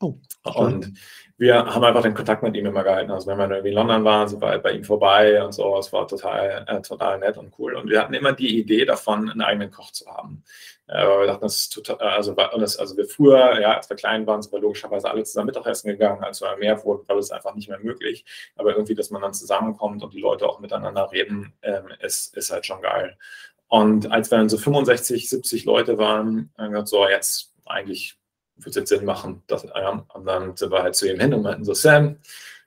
[0.00, 0.94] Oh, und
[1.42, 3.10] wir haben einfach den Kontakt mit ihm immer gehalten.
[3.10, 5.76] Also wenn wir irgendwie in London waren, sind wir halt bei ihm vorbei und so.
[5.76, 7.74] Es war total, äh, total nett und cool.
[7.74, 10.44] Und wir hatten immer die Idee davon, einen eigenen Koch zu haben.
[10.86, 13.96] Äh, wir dachten, das ist total, äh, also, das, also wir früher, ja, als wir
[13.96, 16.22] klein waren, sind wir logischerweise alle zusammen Mittagessen gegangen.
[16.22, 18.24] Als wir mehr wurden, war das einfach nicht mehr möglich.
[18.54, 22.52] Aber irgendwie, dass man dann zusammenkommt und die Leute auch miteinander reden, ähm, ist, ist
[22.52, 23.18] halt schon geil.
[23.66, 28.16] Und als wir dann so 65, 70 Leute waren, haben wir gesagt, so jetzt eigentlich
[28.62, 29.42] würde es jetzt Sinn machen.
[29.46, 32.18] Dass, ja, und dann sind wir halt zu ihm hin und meinten so, Sam,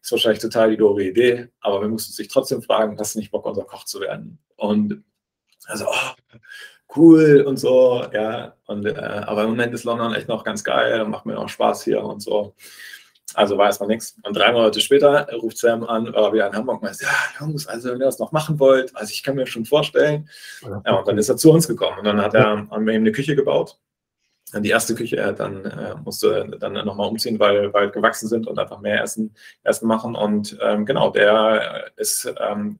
[0.05, 3.31] ist wahrscheinlich total die doofe Idee, aber wir mussten sich trotzdem fragen, hast du nicht
[3.31, 4.37] Bock, unser Koch zu werden?
[4.55, 5.03] Und
[5.65, 6.37] also, oh,
[6.95, 8.53] cool und so, ja.
[8.67, 11.49] Und, äh, aber im Moment ist London echt noch ganz geil und macht mir auch
[11.49, 12.53] Spaß hier und so.
[13.33, 14.15] Also war erstmal nichts.
[14.21, 17.65] Und drei Monate später ruft Sam an, war wieder in Hamburg und meinte, ja, Jungs,
[17.65, 20.29] also wenn ihr das noch machen wollt, also ich kann mir schon vorstellen.
[20.61, 23.01] Ja, und dann ist er zu uns gekommen und dann hat er, haben wir ihm
[23.01, 23.79] eine Küche gebaut
[24.53, 28.59] die erste Küche, er dann äh, musste dann nochmal umziehen, weil, weil gewachsen sind und
[28.59, 30.15] einfach mehr Essen, Essen machen.
[30.15, 32.79] Und ähm, genau, der ist, ähm,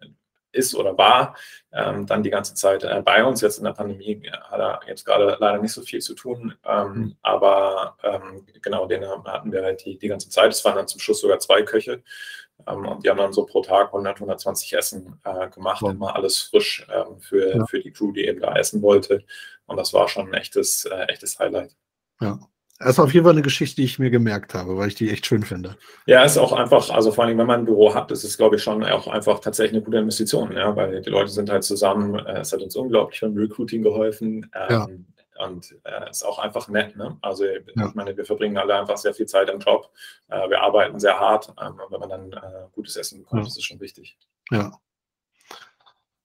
[0.56, 1.36] ist oder war
[1.74, 3.42] ähm, dann die ganze Zeit äh, bei uns.
[3.42, 6.94] Jetzt in der Pandemie hat er jetzt gerade leider nicht so viel zu tun, ähm,
[6.94, 7.16] mhm.
[7.22, 10.52] aber ähm, genau, den hatten wir halt die, die ganze Zeit.
[10.52, 12.04] Es waren dann zum Schluss sogar zwei Köche.
[12.68, 15.92] Ähm, und die haben dann so pro Tag 100, 120 Essen äh, gemacht, wow.
[15.92, 17.66] immer alles frisch ähm, für, ja.
[17.66, 19.24] für die Crew, die eben da essen wollte.
[19.66, 21.76] Und das war schon ein echtes, äh, echtes Highlight.
[22.22, 22.40] Ja.
[22.80, 25.10] Das ist auf jeden Fall eine Geschichte, die ich mir gemerkt habe, weil ich die
[25.10, 25.78] echt schön finde.
[26.08, 28.58] Ja, ist auch einfach, also vor allem, wenn man ein Büro hat, ist es, glaube
[28.58, 32.16] ich, schon auch einfach tatsächlich eine gute Investition, ja, weil die Leute sind halt zusammen,
[32.16, 34.52] äh, es hat uns unglaublich beim Recruiting geholfen.
[34.54, 34.88] Ähm, ja.
[35.38, 36.96] Und äh, ist auch einfach nett.
[36.96, 37.18] Ne?
[37.22, 37.60] Also ja.
[37.88, 39.92] ich meine, wir verbringen alle einfach sehr viel Zeit im Job.
[40.30, 41.54] Äh, wir arbeiten sehr hart.
[41.62, 43.48] Ähm, und wenn man dann äh, gutes Essen bekommt, ja.
[43.48, 44.18] ist es schon wichtig.
[44.52, 44.80] Ja.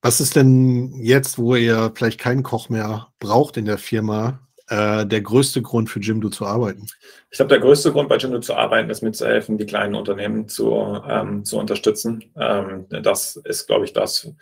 [0.03, 5.05] Was ist denn jetzt, wo ihr vielleicht keinen Koch mehr braucht in der Firma, äh,
[5.05, 6.87] der größte Grund für Jimdo zu arbeiten?
[7.31, 10.73] Ich glaube, der größte Grund bei Jimdo zu arbeiten ist mitzuhelfen, die kleinen Unternehmen zu,
[11.07, 12.25] ähm, zu unterstützen.
[12.37, 14.33] Ähm, das ist, glaube ich, das,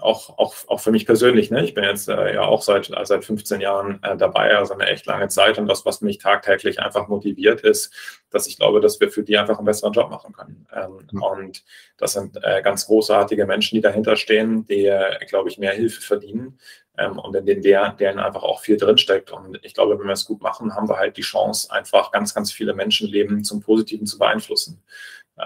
[0.00, 1.64] auch, auch, auch für mich persönlich, ne?
[1.64, 5.06] ich bin jetzt äh, ja auch seit, seit 15 Jahren äh, dabei, also eine echt
[5.06, 5.58] lange Zeit.
[5.58, 7.92] Und das, was mich tagtäglich einfach motiviert, ist,
[8.30, 10.66] dass ich glaube, dass wir für die einfach einen besseren Job machen können.
[10.74, 11.22] Ähm, mhm.
[11.22, 11.64] Und
[11.96, 16.02] das sind äh, ganz großartige Menschen, die dahinter stehen, die, äh, glaube ich, mehr Hilfe
[16.02, 16.58] verdienen
[16.98, 19.32] ähm, und in denen der, deren einfach auch viel drinsteckt.
[19.32, 22.34] Und ich glaube, wenn wir es gut machen, haben wir halt die Chance, einfach ganz,
[22.34, 24.82] ganz viele Menschenleben zum Positiven zu beeinflussen.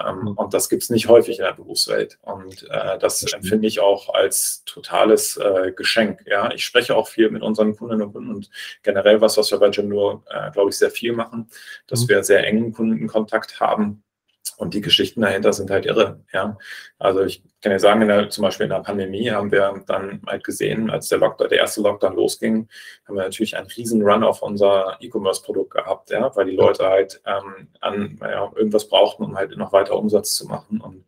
[0.07, 0.29] Ähm, mhm.
[0.29, 2.19] Und das gibt es nicht häufig in der Berufswelt.
[2.23, 6.25] Und äh, das empfinde ich auch als totales äh, Geschenk.
[6.27, 8.51] Ja, ich spreche auch viel mit unseren Kundinnen und Kunden und
[8.83, 11.49] generell was, was wir bei Jimdo, äh, glaube ich, sehr viel machen,
[11.87, 12.09] dass mhm.
[12.09, 14.03] wir sehr engen Kundenkontakt haben
[14.57, 16.21] und die Geschichten dahinter sind halt irre.
[16.33, 16.57] Ja.
[16.99, 20.45] Also ich kann ja sagen, der, zum Beispiel in der Pandemie haben wir dann halt
[20.45, 22.69] gesehen, als der, Lockdown, der erste Lockdown losging,
[23.07, 27.21] haben wir natürlich einen riesen Run auf unser E-Commerce-Produkt gehabt, ja, weil die Leute halt
[27.27, 30.81] ähm, an ja, irgendwas brauchten, um halt noch weiter Umsatz zu machen.
[30.81, 31.05] Und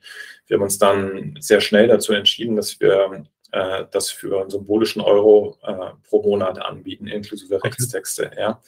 [0.47, 5.03] wir haben uns dann sehr schnell dazu entschieden, dass wir äh, das für einen symbolischen
[5.03, 7.63] Euro äh, pro Monat anbieten, inklusive.
[7.63, 8.31] Rechtstexte.
[8.37, 8.61] Ja.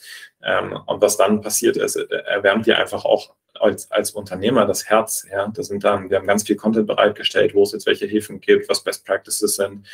[0.43, 5.25] Ähm, und was dann passiert ist, erwärmt ihr einfach auch als, als Unternehmer das Herz.
[5.31, 5.47] Ja?
[5.53, 8.69] Das sind dann, wir haben ganz viel Content bereitgestellt, wo es jetzt welche Hilfen gibt,
[8.69, 9.87] was Best Practices sind.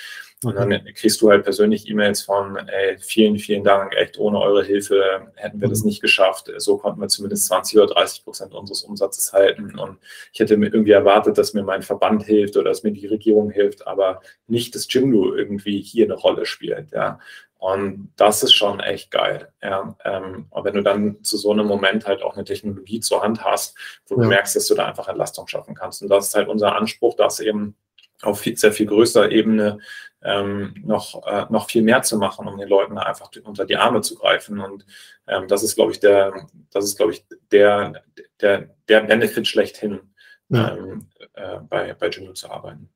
[0.44, 4.64] Und dann kriegst du halt persönlich E-Mails von, ey, vielen, vielen Dank, echt ohne eure
[4.64, 5.88] Hilfe hätten wir das mhm.
[5.88, 6.52] nicht geschafft.
[6.58, 9.80] So konnten wir zumindest 20 oder 30 Prozent unseres Umsatzes halten.
[9.80, 9.98] Und
[10.34, 13.50] ich hätte mir irgendwie erwartet, dass mir mein Verband hilft oder dass mir die Regierung
[13.50, 16.92] hilft, aber nicht, dass Jimdo irgendwie hier eine Rolle spielt.
[16.92, 17.20] Ja.
[17.66, 19.52] Und das ist schon echt geil.
[19.64, 19.96] Ja.
[20.06, 23.44] Ähm, und wenn du dann zu so einem Moment halt auch eine Technologie zur Hand
[23.44, 24.22] hast, wo ja.
[24.22, 26.04] du merkst, dass du da einfach Entlastung schaffen kannst.
[26.04, 27.76] Und das ist halt unser Anspruch, das eben
[28.22, 29.80] auf viel, sehr viel größerer Ebene
[30.22, 34.02] ähm, noch, äh, noch viel mehr zu machen, um den Leuten einfach unter die Arme
[34.02, 34.60] zu greifen.
[34.60, 34.86] Und
[35.26, 38.04] ähm, das ist, glaube ich, der, das ist, glaube ich, der,
[38.42, 40.02] der, der Benefit schlechthin,
[40.50, 40.76] ja.
[40.76, 42.92] ähm, äh, bei, bei Juno zu arbeiten.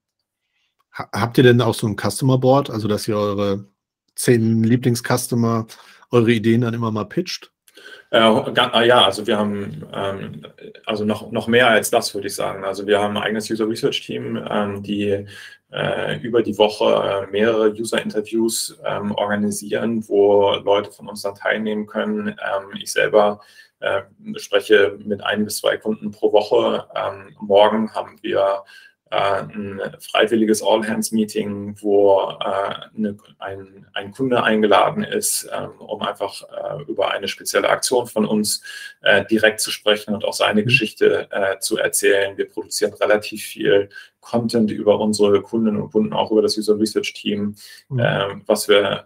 [0.92, 3.66] Habt ihr denn auch so ein Customer Board, also dass ihr eure
[4.20, 5.66] zehn Lieblingscustomer
[6.12, 7.52] eure Ideen dann immer mal pitcht?
[8.12, 10.42] Äh, ah ja, also wir haben ähm,
[10.86, 12.66] also noch, noch mehr als das, würde ich sagen.
[12.66, 15.26] Also wir haben ein eigenes User Research Team, ähm, die
[15.72, 21.86] äh, über die Woche äh, mehrere User-Interviews ähm, organisieren, wo Leute von uns dann teilnehmen
[21.86, 22.30] können.
[22.30, 23.42] Ähm, ich selber
[23.80, 24.02] äh,
[24.38, 26.88] spreche mit ein bis zwei Kunden pro Woche.
[26.96, 28.64] Ähm, morgen haben wir
[29.16, 36.84] ein freiwilliges All-Hands-Meeting, wo äh, eine, ein, ein Kunde eingeladen ist, ähm, um einfach äh,
[36.84, 38.62] über eine spezielle Aktion von uns
[39.02, 40.66] äh, direkt zu sprechen und auch seine mhm.
[40.66, 42.38] Geschichte äh, zu erzählen.
[42.38, 43.90] Wir produzieren relativ viel
[44.22, 47.56] Content über unsere Kundinnen und Kunden, auch über das User Research Team,
[47.90, 48.00] mhm.
[48.00, 49.06] Ähm, was wir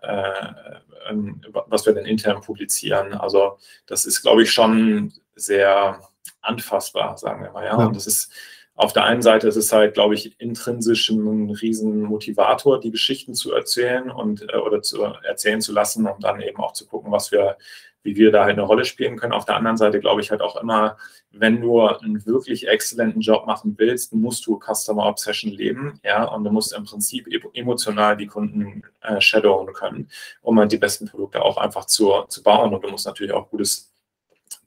[1.09, 3.13] ähm, was wir dann intern publizieren.
[3.13, 5.99] Also das ist, glaube ich, schon sehr
[6.41, 7.65] anfassbar, sagen wir mal.
[7.65, 7.85] Ja, ja.
[7.85, 8.31] und das ist
[8.75, 13.35] auf der einen Seite ist es halt, glaube ich, intrinsisch ein riesen Motivator, die Geschichten
[13.35, 17.11] zu erzählen und äh, oder zu erzählen zu lassen und dann eben auch zu gucken,
[17.11, 17.57] was wir,
[18.01, 19.33] wie wir da halt eine Rolle spielen können.
[19.33, 20.97] Auf der anderen Seite glaube ich halt auch immer,
[21.31, 26.43] wenn du einen wirklich exzellenten Job machen willst, musst du Customer Obsession leben, ja, und
[26.43, 30.09] du musst im Prinzip emotional die Kunden äh, shadowen können,
[30.41, 32.73] um halt die besten Produkte auch einfach zu, zu bauen.
[32.73, 33.92] Und du musst natürlich auch gutes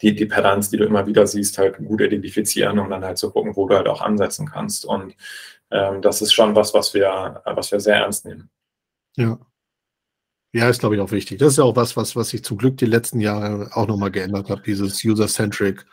[0.03, 3.31] die, die Patterns, die du immer wieder siehst, halt gut identifizieren, um dann halt zu
[3.31, 4.85] gucken, wo du halt auch ansetzen kannst.
[4.85, 5.15] Und
[5.71, 8.51] ähm, das ist schon was, was wir, was wir sehr ernst nehmen.
[9.17, 9.39] Ja.
[10.53, 11.39] Ja, ist, glaube ich, auch wichtig.
[11.39, 14.11] Das ist ja auch was, was, was sich zum Glück die letzten Jahre auch nochmal
[14.11, 15.85] geändert hat, dieses User-Centric.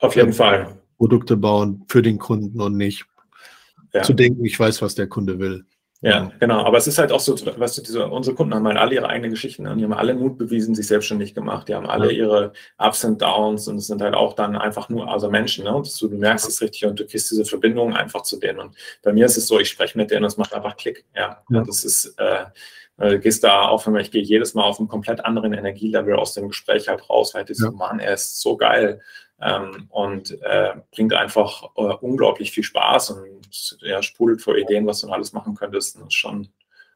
[0.00, 0.78] Auf jeden Fall.
[0.96, 3.04] Produkte bauen für den Kunden und nicht
[3.92, 4.02] ja.
[4.02, 5.66] zu denken, ich weiß, was der Kunde will.
[6.02, 6.62] Ja, genau.
[6.62, 9.08] Aber es ist halt auch so, weißt du, diese, unsere Kunden haben halt alle ihre
[9.08, 11.68] eigenen Geschichten und die haben alle Mut bewiesen, sich selbstständig gemacht.
[11.68, 12.18] Die haben alle ja.
[12.18, 15.64] ihre Ups und Downs und es sind halt auch dann einfach nur also Menschen.
[15.64, 15.74] Ne?
[15.74, 18.58] Und du, du merkst es richtig und du kriegst diese Verbindung einfach zu denen.
[18.58, 21.04] Und bei mir ist es so, ich spreche mit denen und es macht einfach Klick.
[21.14, 21.58] Ja, ja.
[21.58, 22.44] und das ist, äh,
[22.98, 26.48] du gehst da auf, ich gehe jedes Mal auf einen komplett anderen Energielevel aus dem
[26.48, 27.66] Gespräch halt raus, weil ich ja.
[27.66, 29.00] so, Mann, er ist so geil
[29.40, 35.02] ähm, und äh, bringt einfach äh, unglaublich viel Spaß und ja, sprudelt vor Ideen, was
[35.02, 35.96] du alles machen könntest.
[35.96, 36.48] Das ist schon,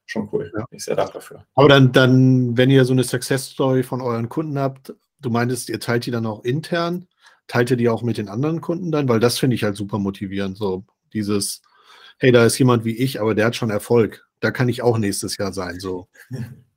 [0.07, 0.51] schon cool.
[0.57, 0.65] Ja.
[0.71, 1.45] Ich sehr dankbar dafür.
[1.55, 5.69] Aber dann, dann, wenn ihr so eine Success Story von euren Kunden habt, du meintest,
[5.69, 7.07] ihr teilt die dann auch intern,
[7.47, 9.09] teilt ihr die auch mit den anderen Kunden dann?
[9.09, 10.57] Weil das finde ich halt super motivierend.
[10.57, 11.63] So dieses,
[12.19, 14.27] hey, da ist jemand wie ich, aber der hat schon Erfolg.
[14.41, 15.79] Da kann ich auch nächstes Jahr sein.
[15.79, 16.09] So.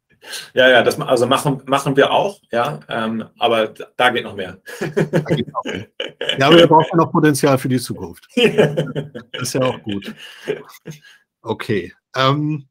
[0.53, 4.59] Ja, ja, das also machen, machen wir auch, ja, ähm, aber da geht noch mehr.
[4.80, 5.88] Geht noch mehr.
[6.38, 8.28] Ja, aber wir brauchen noch Potenzial für die Zukunft.
[9.32, 10.13] Das ist ja auch gut.
[11.41, 11.93] Okay.
[12.15, 12.67] Ähm,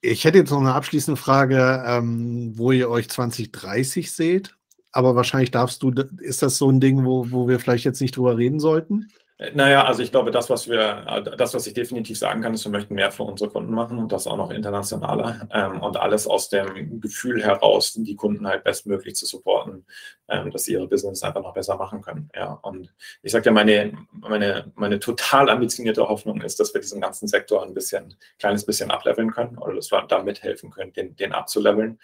[0.00, 4.56] ich hätte jetzt noch eine abschließende Frage, ähm, wo ihr euch 2030 seht.
[4.92, 8.16] Aber wahrscheinlich darfst du, ist das so ein Ding, wo, wo wir vielleicht jetzt nicht
[8.16, 9.08] drüber reden sollten?
[9.52, 12.70] Naja, also ich glaube, das, was wir, das, was ich definitiv sagen kann, ist, wir
[12.70, 16.50] möchten mehr für unsere Kunden machen und das auch noch internationaler ähm, und alles aus
[16.50, 19.86] dem Gefühl heraus, die Kunden halt bestmöglich zu supporten,
[20.28, 22.30] ähm, dass sie ihre Business einfach noch besser machen können.
[22.32, 27.00] Ja, und ich sage ja, meine, meine, meine total ambitionierte Hoffnung ist, dass wir diesen
[27.00, 31.16] ganzen Sektor ein bisschen, kleines bisschen ableveln können oder dass wir da mithelfen können, den,
[31.16, 31.98] den abzuleveln.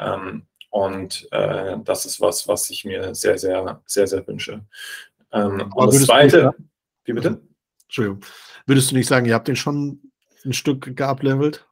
[0.00, 4.64] Ähm, und äh, das ist was, was ich mir sehr, sehr, sehr, sehr wünsche.
[5.30, 6.54] Ähm, und das Zweite,
[7.04, 7.42] wie bitte?
[7.84, 8.20] Entschuldigung.
[8.66, 10.12] Würdest du nicht sagen, ihr habt den schon
[10.44, 11.66] ein Stück geablevelt?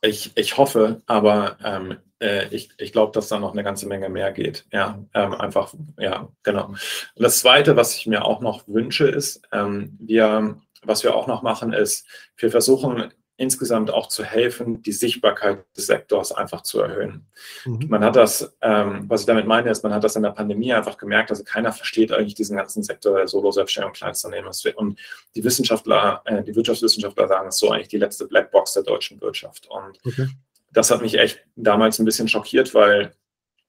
[0.00, 4.08] Ich, ich hoffe, aber ähm, äh, ich, ich glaube, dass da noch eine ganze Menge
[4.08, 4.66] mehr geht.
[4.72, 6.68] Ja, ähm, einfach, ja, genau.
[6.68, 6.78] Und
[7.14, 11.42] das Zweite, was ich mir auch noch wünsche, ist, ähm, wir, was wir auch noch
[11.42, 12.06] machen, ist,
[12.36, 17.26] wir versuchen insgesamt auch zu helfen, die Sichtbarkeit des Sektors einfach zu erhöhen.
[17.64, 17.86] Mhm.
[17.88, 20.72] Man hat das, ähm, was ich damit meine, ist, man hat das in der Pandemie
[20.72, 24.52] einfach gemerkt, also keiner versteht eigentlich diesen ganzen Sektor der Solo-Selbstständigen und Kleinstunternehmen.
[24.76, 25.00] Und
[25.34, 29.20] die Wissenschaftler, äh, die Wirtschaftswissenschaftler sagen, es ist so eigentlich die letzte Blackbox der deutschen
[29.20, 29.68] Wirtschaft.
[29.68, 30.28] Und okay.
[30.72, 33.14] das hat mich echt damals ein bisschen schockiert, weil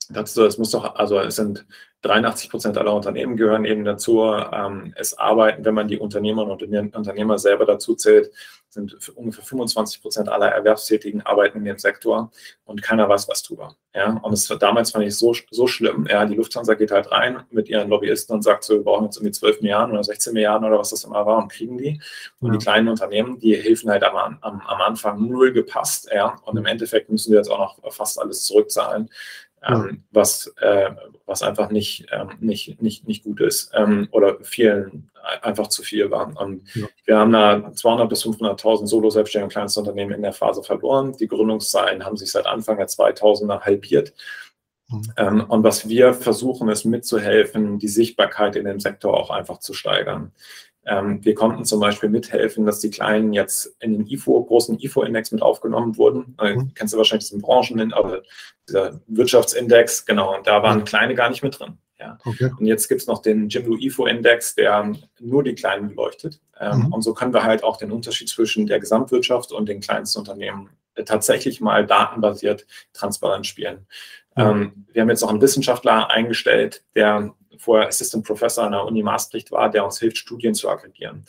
[0.09, 1.65] das, das muss doch, also es sind
[2.05, 4.23] 83 Prozent aller Unternehmen gehören eben dazu.
[4.23, 6.61] Ähm, es arbeiten, wenn man die Unternehmer und
[6.95, 8.31] Unternehmer selber dazu zählt,
[8.69, 12.31] sind ungefähr 25 Prozent aller Erwerbstätigen arbeiten in dem Sektor
[12.65, 13.75] und keiner weiß was drüber.
[13.93, 16.05] Ja, und es damals fand ich so, so schlimm.
[16.09, 19.15] Ja, die Lufthansa geht halt rein mit ihren Lobbyisten und sagt so, wir brauchen jetzt
[19.15, 22.01] irgendwie 12 Milliarden oder 16 Milliarden oder was das immer war und kriegen die.
[22.41, 22.57] Und ja.
[22.57, 26.09] die kleinen Unternehmen, die helfen halt am, am, am Anfang null gepasst.
[26.13, 29.09] Ja, und im Endeffekt müssen wir jetzt auch noch fast alles zurückzahlen
[29.63, 30.91] ähm, was, äh,
[31.25, 35.09] was einfach nicht, ähm, nicht, nicht, nicht gut ist ähm, oder vielen
[35.41, 36.31] einfach zu viel war.
[36.39, 36.87] Und ja.
[37.05, 41.15] Wir haben da 200 bis 500.000 Solo-Selbstständige und Kleinstunternehmen in der Phase verloren.
[41.17, 44.13] Die Gründungszahlen haben sich seit Anfang der 2000er halbiert.
[44.89, 45.13] Mhm.
[45.17, 49.73] Ähm, und was wir versuchen, ist mitzuhelfen, die Sichtbarkeit in dem Sektor auch einfach zu
[49.73, 50.31] steigern.
[50.85, 55.31] Ähm, wir konnten zum Beispiel mithelfen, dass die Kleinen jetzt in den IFO, großen IFO-Index
[55.31, 56.35] mit aufgenommen wurden.
[56.39, 56.73] Äh, mhm.
[56.75, 58.17] Kennst du wahrscheinlich diesen Branchen, also
[58.69, 60.85] dieser Wirtschaftsindex, genau, und da waren mhm.
[60.85, 61.77] Kleine gar nicht mit drin.
[61.99, 62.17] Ja.
[62.25, 62.51] Okay.
[62.59, 66.39] Und jetzt gibt es noch den Jimdo IFO-Index, der nur die Kleinen beleuchtet.
[66.59, 66.93] Ähm, mhm.
[66.93, 70.69] Und so können wir halt auch den Unterschied zwischen der Gesamtwirtschaft und den kleinsten Unternehmen
[70.95, 73.87] äh, tatsächlich mal datenbasiert transparent spielen.
[74.37, 79.03] Ähm, wir haben jetzt noch einen Wissenschaftler eingestellt, der vorher Assistant Professor an der Uni
[79.03, 81.25] Maastricht war, der uns hilft, Studien zu aggregieren.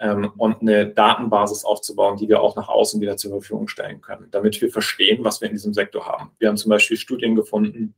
[0.00, 4.28] ähm, und eine Datenbasis aufzubauen, die wir auch nach außen wieder zur Verfügung stellen können,
[4.30, 6.30] damit wir verstehen, was wir in diesem Sektor haben.
[6.38, 7.94] Wir haben zum Beispiel Studien gefunden,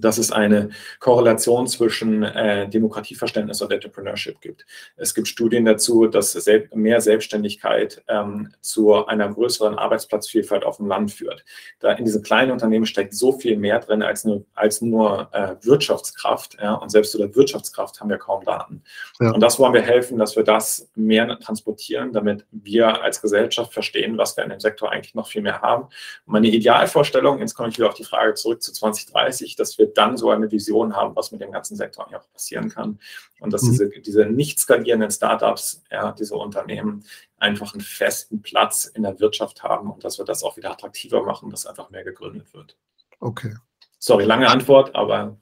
[0.00, 0.70] dass es eine
[1.00, 4.66] Korrelation zwischen äh, Demokratieverständnis und Entrepreneurship gibt.
[4.96, 10.86] Es gibt Studien dazu, dass sel mehr Selbstständigkeit ähm, zu einer größeren Arbeitsplatzvielfalt auf dem
[10.86, 11.44] Land führt.
[11.80, 15.54] Da in diesen kleinen Unternehmen steckt so viel mehr drin als nur, als nur äh,
[15.62, 16.56] Wirtschaftskraft.
[16.60, 16.74] Ja?
[16.74, 18.82] Und selbst zu der Wirtschaftskraft haben wir kaum Daten.
[19.20, 19.30] Ja.
[19.32, 24.18] Und das wollen wir helfen, dass wir das mehr transportieren, damit wir als Gesellschaft verstehen,
[24.18, 25.84] was wir in dem Sektor eigentlich noch viel mehr haben.
[25.84, 29.83] Und meine Idealvorstellung, jetzt komme ich wieder auf die Frage zurück zu 2030, dass wir
[29.84, 32.98] wir dann so eine Vision haben, was mit dem ganzen Sektor auch passieren kann.
[33.40, 33.70] Und dass mhm.
[33.70, 37.04] diese, diese nicht skalierenden Startups, ja, diese Unternehmen
[37.38, 41.22] einfach einen festen Platz in der Wirtschaft haben und dass wir das auch wieder attraktiver
[41.22, 42.76] machen, dass einfach mehr gegründet wird.
[43.20, 43.54] Okay.
[43.98, 45.36] Sorry, lange Antwort, aber.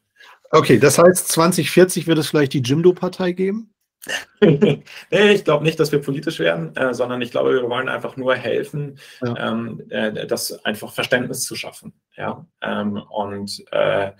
[0.50, 3.72] Okay, das heißt, 2040 wird es vielleicht die Jimdo-Partei geben?
[4.40, 8.16] Nee, ich glaube nicht, dass wir politisch werden, äh, sondern ich glaube, wir wollen einfach
[8.16, 9.50] nur helfen, ja.
[9.50, 11.92] ähm, äh, das einfach Verständnis zu schaffen.
[12.16, 12.44] Ja?
[12.60, 14.12] Ähm, und äh,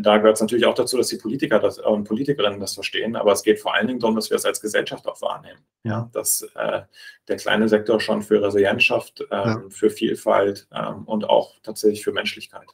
[0.00, 3.32] da gehört es natürlich auch dazu, dass die Politiker das, und Politikerinnen das verstehen, aber
[3.32, 5.60] es geht vor allen Dingen darum, dass wir es als Gesellschaft auch wahrnehmen.
[5.82, 6.10] Ja?
[6.12, 6.82] Dass äh,
[7.28, 9.62] der kleine Sektor schon für Resilienz schafft, ähm, ja.
[9.70, 12.68] für Vielfalt ähm, und auch tatsächlich für Menschlichkeit.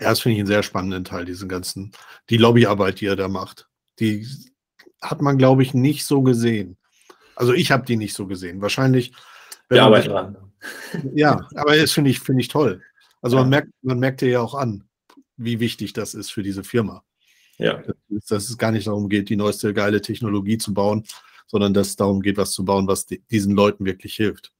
[0.00, 1.92] Ja, das finde ich einen sehr spannenden Teil, diesen ganzen,
[2.30, 3.68] die Lobbyarbeit, die er da macht.
[4.00, 4.26] Die
[5.02, 6.76] hat man, glaube ich, nicht so gesehen.
[7.34, 8.60] Also ich habe die nicht so gesehen.
[8.60, 9.12] Wahrscheinlich.
[9.68, 10.36] Wir arbeiten dran.
[11.14, 12.82] Ja, aber das finde ich, find ich toll.
[13.20, 13.42] Also ja.
[13.42, 14.84] man merkt, man merkt ja auch an,
[15.36, 17.02] wie wichtig das ist für diese Firma.
[17.58, 17.82] Ja.
[18.08, 21.04] Dass, dass es gar nicht darum geht, die neueste geile Technologie zu bauen,
[21.46, 24.52] sondern dass es darum geht, was zu bauen, was die, diesen Leuten wirklich hilft.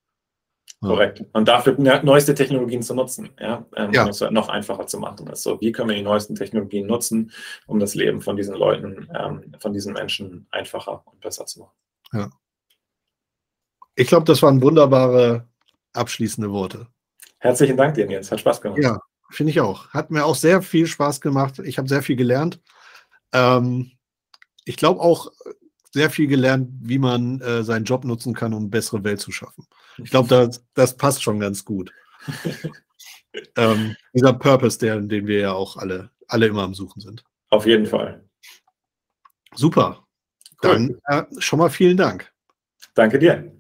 [0.89, 1.25] Korrekt.
[1.33, 4.03] Und dafür neueste Technologien zu nutzen, ja, ähm, ja.
[4.03, 5.29] um es noch einfacher zu machen.
[5.29, 7.31] Also, wie können wir die neuesten Technologien nutzen,
[7.67, 11.75] um das Leben von diesen Leuten, ähm, von diesen Menschen einfacher und besser zu machen?
[12.13, 12.31] Ja.
[13.95, 15.47] Ich glaube, das waren wunderbare
[15.93, 16.89] abschließende Worte.
[17.39, 18.33] Herzlichen Dank dir, Jens.
[18.33, 18.83] Hat Spaß gemacht.
[18.83, 18.99] Ja,
[19.31, 19.89] finde ich auch.
[19.91, 21.61] Hat mir auch sehr viel Spaß gemacht.
[21.61, 22.61] Ich habe sehr viel gelernt.
[23.33, 23.93] Ähm,
[24.65, 25.31] ich glaube auch,
[25.93, 29.31] sehr viel gelernt, wie man äh, seinen Job nutzen kann, um eine bessere Welt zu
[29.31, 29.67] schaffen.
[29.99, 31.93] Ich glaube, das, das passt schon ganz gut.
[33.57, 37.25] ähm, dieser Purpose, der, den wir ja auch alle, alle immer am Suchen sind.
[37.51, 38.25] Auf jeden Fall.
[39.55, 40.07] Super.
[40.63, 40.99] Cool.
[41.07, 42.33] Dann äh, schon mal vielen Dank.
[42.95, 43.53] Danke dir.